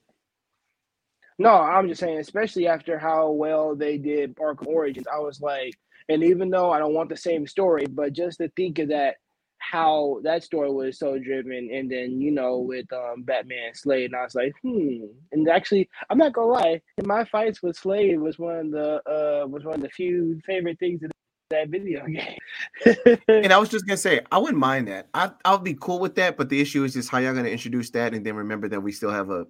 [1.37, 5.73] No, I'm just saying, especially after how well they did Arkham Origins, I was like,
[6.07, 9.15] and even though I don't want the same story, but just to think of that,
[9.57, 14.15] how that story was so driven, and then you know with um, Batman Slade, and
[14.15, 15.05] I was like, hmm.
[15.31, 19.47] And actually, I'm not gonna lie, my fights with Slade was one of the uh
[19.47, 21.11] was one of the few favorite things in
[21.49, 23.17] that video game.
[23.27, 25.07] And I was just gonna say, I wouldn't mind that.
[25.13, 27.89] I I'll be cool with that, but the issue is just how y'all gonna introduce
[27.91, 29.45] that, and then remember that we still have a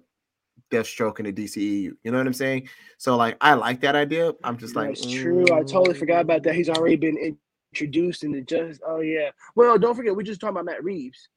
[0.70, 1.92] Deathstroke in the DCEU.
[2.02, 2.68] You know what I'm saying?
[2.98, 4.32] So like, I like that idea.
[4.44, 5.44] I'm just like, That's true.
[5.44, 5.98] I totally mm.
[5.98, 6.54] forgot about that.
[6.54, 7.36] He's already been
[7.72, 8.80] introduced in the just.
[8.86, 9.30] Oh yeah.
[9.54, 11.28] Well, don't forget, we just talking about Matt Reeves.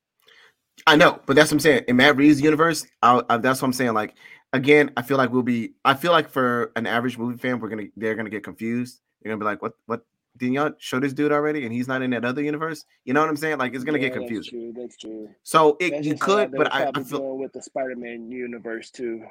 [0.88, 1.84] I know, but that's what I'm saying.
[1.90, 3.94] In Matt Reeves' universe, I, I, that's what I'm saying.
[3.94, 4.16] Like,
[4.54, 5.74] again, I feel like we'll be.
[5.84, 9.02] I feel like for an average movie fan, we're gonna they're gonna get confused.
[9.22, 9.74] They're gonna be like, "What?
[9.88, 10.06] What?
[10.40, 11.66] Didn't y'all show this dude already?
[11.66, 13.60] And he's not in that other universe." You know what I'm saying?
[13.60, 14.74] Like, it's gonna Yeah, get confusing.
[14.74, 15.14] That's true.
[15.14, 15.30] That's true.
[15.44, 19.26] So it you could, but I, I feel with the Spider-Man universe too.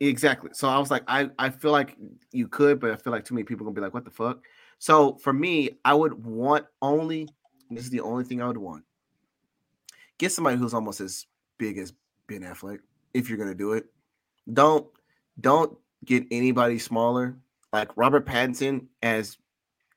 [0.00, 0.50] exactly.
[0.52, 1.96] So I was like, I I feel like
[2.32, 4.44] you could, but I feel like too many people gonna be like, "What the fuck?"
[4.78, 7.28] So for me, I would want only.
[7.70, 8.84] This is the only thing I would want.
[10.18, 11.26] Get somebody who's almost as
[11.58, 11.92] big as
[12.26, 12.80] Ben Affleck
[13.14, 13.86] if you're gonna do it.
[14.52, 14.86] Don't
[15.40, 17.36] don't get anybody smaller.
[17.72, 19.38] Like Robert Pattinson as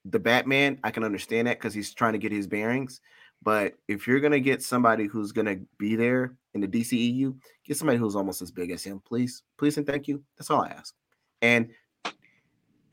[0.05, 3.01] the Batman, I can understand that because he's trying to get his bearings.
[3.41, 7.35] But if you're gonna get somebody who's gonna be there in the DCEU,
[7.65, 10.23] get somebody who's almost as big as him, please, please, and thank you.
[10.37, 10.95] That's all I ask.
[11.41, 11.69] And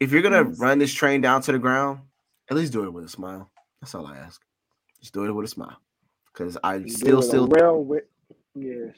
[0.00, 2.00] if you're gonna run this train down to the ground,
[2.50, 3.50] at least do it with a smile.
[3.80, 4.42] That's all I ask.
[5.00, 5.80] Just do it with a smile,
[6.32, 8.04] because I You still, still well with
[8.54, 8.96] yes.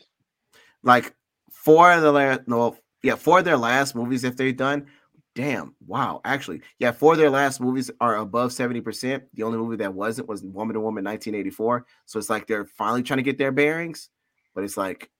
[0.82, 1.14] like
[1.50, 4.86] four of the last no yeah four of their last movies if they've done
[5.34, 9.76] damn wow actually yeah four of their last movies are above 70% the only movie
[9.76, 13.38] that wasn't was woman to woman 1984 so it's like they're finally trying to get
[13.38, 14.10] their bearings
[14.54, 15.10] but it's like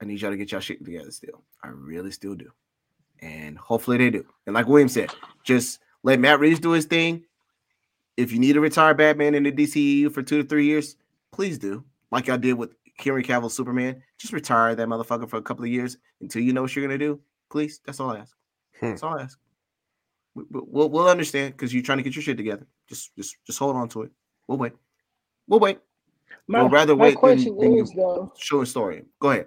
[0.00, 1.44] i need y'all to get y'all shit together still.
[1.62, 2.50] I really still do.
[3.20, 4.24] And hopefully they do.
[4.46, 5.10] And like william said
[5.44, 7.24] just let matt reeves do his thing.
[8.16, 10.96] If you need to retire batman in the dceu for two to three years
[11.32, 11.84] please do.
[12.10, 15.70] Like i did with Henry Cavill Superman, just retire that motherfucker for a couple of
[15.70, 17.20] years until you know what you're gonna do.
[17.50, 18.34] Please, that's all I ask.
[18.82, 18.88] Hmm.
[18.90, 19.38] That's all I ask.
[20.34, 22.66] We- we- We'll, we'll understand because you're trying to get your shit together.
[22.88, 24.10] Just just just hold on to it.
[24.48, 24.72] We'll wait.
[25.46, 25.78] We'll wait.
[26.48, 28.32] My, We'll rather my wait than, question than is though.
[28.36, 29.04] show a story.
[29.20, 29.46] Go ahead.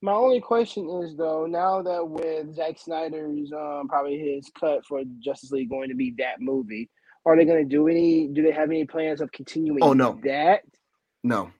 [0.00, 5.02] My only question is though, now that with Zack Snyder's um probably his cut for
[5.18, 6.88] Justice League going to be that movie,
[7.26, 8.28] are they going to do any?
[8.28, 9.82] Do they have any plans of continuing?
[9.82, 10.18] Oh, no.
[10.24, 10.62] that.
[11.24, 11.50] No,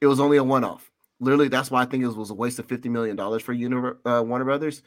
[0.00, 0.90] it was only a one-off.
[1.20, 3.98] Literally, that's why I think it was a waste of fifty million dollars for Univer-
[4.04, 4.82] uh, Warner Brothers.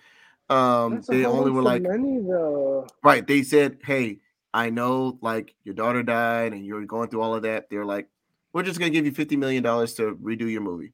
[0.49, 2.87] Um, That's they only were like, though.
[3.01, 3.25] right?
[3.25, 4.19] They said, "Hey,
[4.53, 8.07] I know, like your daughter died and you're going through all of that." They're like,
[8.51, 10.93] "We're just gonna give you fifty million dollars to redo your movie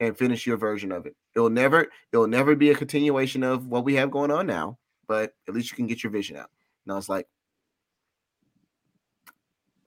[0.00, 1.14] and finish your version of it.
[1.36, 5.34] It'll never, it'll never be a continuation of what we have going on now, but
[5.46, 6.50] at least you can get your vision out."
[6.86, 7.28] And I was like,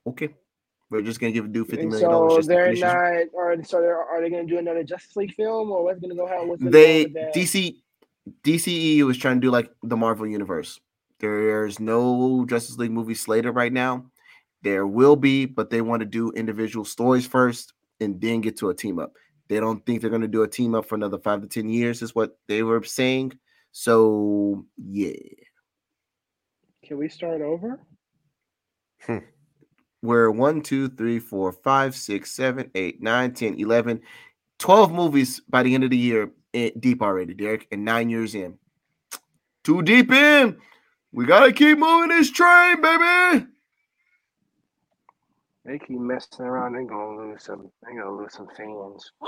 [0.06, 0.30] "Okay,
[0.91, 3.98] we're just gonna give do fifty And million dollars." so they're not, or so they're,
[3.99, 6.28] are they going to do another Justice League film, or what's going to go?
[6.28, 7.06] How what's they?
[7.36, 7.82] DC
[8.44, 10.80] DCEU is trying to do like the Marvel universe.
[11.20, 14.06] There's no Justice League movie slated right now.
[14.62, 18.70] There will be, but they want to do individual stories first and then get to
[18.70, 19.14] a team up.
[19.50, 21.70] They don't think they're going to do a team up for another five to 10
[21.70, 23.38] years, is what they were saying.
[23.72, 25.12] So, yeah.
[26.86, 27.80] Can we start over?
[29.02, 29.18] Hmm.
[30.02, 34.02] We're one, two, three, four, five, six, seven, eight, nine, 10, 11,
[34.60, 38.58] 12 movies by the end of the year deep already, Derrick, and nine years in.
[39.64, 40.58] Too deep in.
[41.12, 43.48] We got to keep moving this train, baby.
[45.66, 46.74] They keep messing around.
[46.74, 47.72] They're gonna lose some.
[47.82, 49.12] They're gonna lose some fans.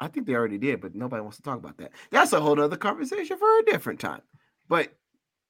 [0.00, 1.92] I think they already did, but nobody wants to talk about that.
[2.10, 4.22] That's a whole other conversation for a different time.
[4.68, 4.96] But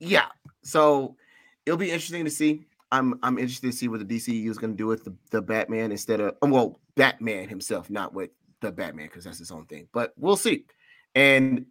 [0.00, 0.26] yeah,
[0.62, 1.16] so
[1.64, 2.66] it'll be interesting to see.
[2.92, 5.40] I'm I'm interested to see what the DCU is going to do with the, the
[5.40, 8.30] Batman instead of well, Batman himself, not with
[8.60, 9.88] the Batman because that's his own thing.
[9.92, 10.66] But we'll see.
[11.14, 11.66] And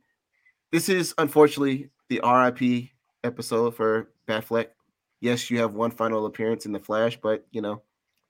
[0.72, 2.90] this is unfortunately the RIP
[3.24, 4.68] episode for Batfleck.
[5.22, 7.82] Yes, you have one final appearance in the Flash, but you know,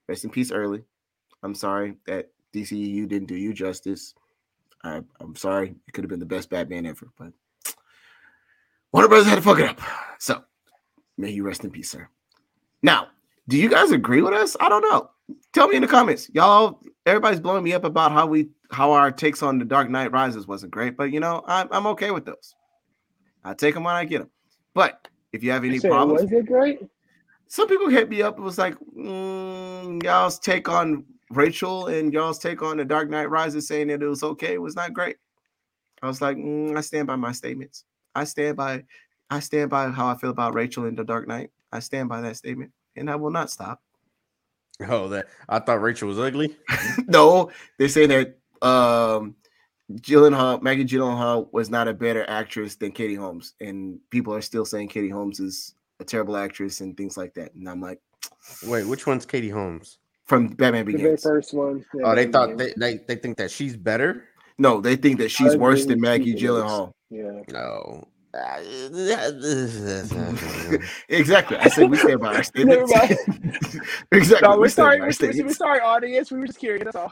[0.07, 0.84] rest in peace early.
[1.44, 4.14] I'm sorry that DCU didn't do you justice.
[4.84, 5.76] I, I'm sorry.
[5.88, 7.34] It could have been the best Batman ever, but
[8.91, 9.81] Warner Brothers had to fuck it up.
[10.18, 10.44] So
[11.18, 12.07] may you rest in peace, sir.
[12.81, 13.07] Now,
[13.48, 14.56] do you guys agree with us?
[14.60, 15.10] I don't know.
[15.53, 16.30] Tell me in the comments.
[16.34, 20.11] Y'all, everybody's blowing me up about how we how our takes on the Dark Knight
[20.11, 22.56] Rises wasn't great, but you know, I'm I'm okay with those.
[23.43, 24.30] I take them when I get them.
[24.73, 26.80] But if you have any problems, was it great?
[27.49, 28.38] some people hit me up.
[28.38, 33.30] It was like, mm, y'all's take on Rachel and y'all's take on the Dark Knight
[33.30, 34.53] Rises saying that it was okay.
[34.53, 35.18] It was not great.
[36.01, 37.85] I was like, mm, I stand by my statements.
[38.15, 38.84] I stand by,
[39.31, 41.49] I stand by how I feel about Rachel in the Dark Knight.
[41.72, 43.81] I stand by that statement, and I will not stop.
[44.88, 46.56] Oh, that I thought Rachel was ugly.
[47.07, 49.35] no, they say that um
[49.91, 54.64] Gyllenhaal, Maggie Gyllenhaal was not a better actress than Katie Holmes, and people are still
[54.65, 57.53] saying Katie Holmes is a terrible actress and things like that.
[57.56, 57.99] And I'm like,
[58.68, 59.97] Wait, which one's Katie Holmes?
[60.26, 61.23] from Batman The Begins.
[61.23, 61.84] first one.
[61.95, 64.26] yeah, Oh, they yeah, thought they, they they think that she's better.
[64.60, 66.56] No, they think that she's I worse than Maggie Stephen.
[66.56, 66.91] Gyllenhaal.
[67.10, 67.41] Yeah.
[67.49, 68.07] No.
[71.10, 71.57] exactly.
[71.57, 72.93] I said we stand by our statements.
[74.11, 74.47] exactly.
[74.47, 74.99] No, we we're sorry.
[74.99, 76.31] by our We're, we're, sorry, audience.
[76.31, 76.84] We were just curious.
[76.84, 77.11] That's all.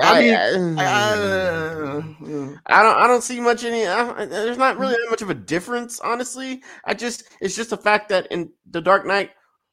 [0.00, 2.02] I mean, I, Uh,
[2.66, 5.34] I don't I don't see much any I, there's not really that much of a
[5.34, 6.62] difference honestly.
[6.84, 9.30] I just it's just the fact that in The Dark Knight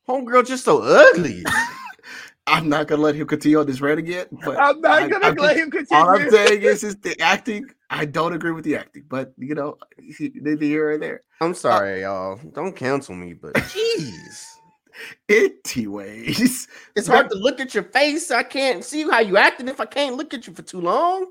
[0.09, 1.43] homegirl just so ugly.
[2.47, 4.27] I'm not gonna let him continue on this rant again.
[4.43, 6.03] But I'm not I- gonna I'm let just- him continue.
[6.03, 7.65] all I'm saying is, is the acting.
[7.89, 9.77] I don't agree with the acting, but you know,
[10.19, 11.21] neither here or there.
[11.41, 12.39] I'm uh, sorry y'all.
[12.53, 14.45] Don't cancel me, but jeez.
[15.27, 18.31] Anyways, It's hard to look at your face.
[18.31, 21.25] I can't see how you acting if I can't look at you for too long.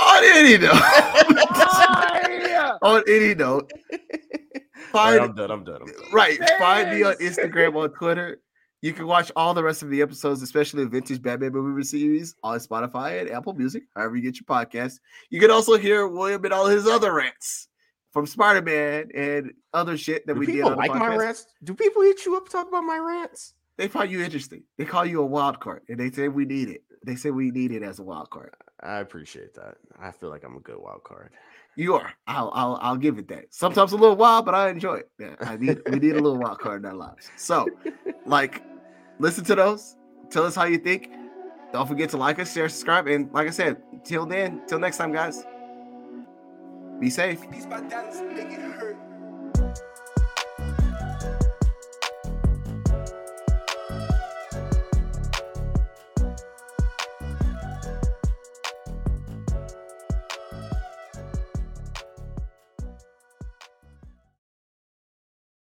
[0.00, 0.74] on any note,
[2.82, 5.50] on any note, All right, find I'm done.
[5.50, 5.80] I'm done.
[5.82, 5.96] I'm done.
[6.12, 6.38] Right.
[6.58, 8.40] Find me on Instagram, on Twitter.
[8.84, 12.34] You can watch all the rest of the episodes, especially the vintage Batman movie series,
[12.42, 15.00] on Spotify and Apple Music, however you get your podcast.
[15.30, 17.68] You can also hear William and all his other rants
[18.12, 21.18] from Spider Man and other shit that Do we did people like my podcast.
[21.18, 21.46] rants?
[21.62, 23.54] Do people hit you up to talk about my rants?
[23.78, 24.64] They find you interesting.
[24.76, 26.82] They call you a wild card, and they say we need it.
[27.06, 28.54] They say we need it as a wild card.
[28.82, 29.76] I appreciate that.
[29.98, 31.30] I feel like I'm a good wild card.
[31.74, 32.12] You are.
[32.26, 33.46] I'll I'll I'll give it that.
[33.48, 35.10] Sometimes a little wild, but I enjoy it.
[35.18, 37.30] Yeah, I need we need a little wild card in our lives.
[37.38, 37.66] So,
[38.26, 38.62] like,
[39.18, 39.96] listen to those.
[40.30, 41.10] Tell us how you think.
[41.72, 44.96] Don't forget to like us, share, subscribe, and like I said, till then, till next
[44.96, 45.44] time, guys.
[47.00, 47.40] Be safe.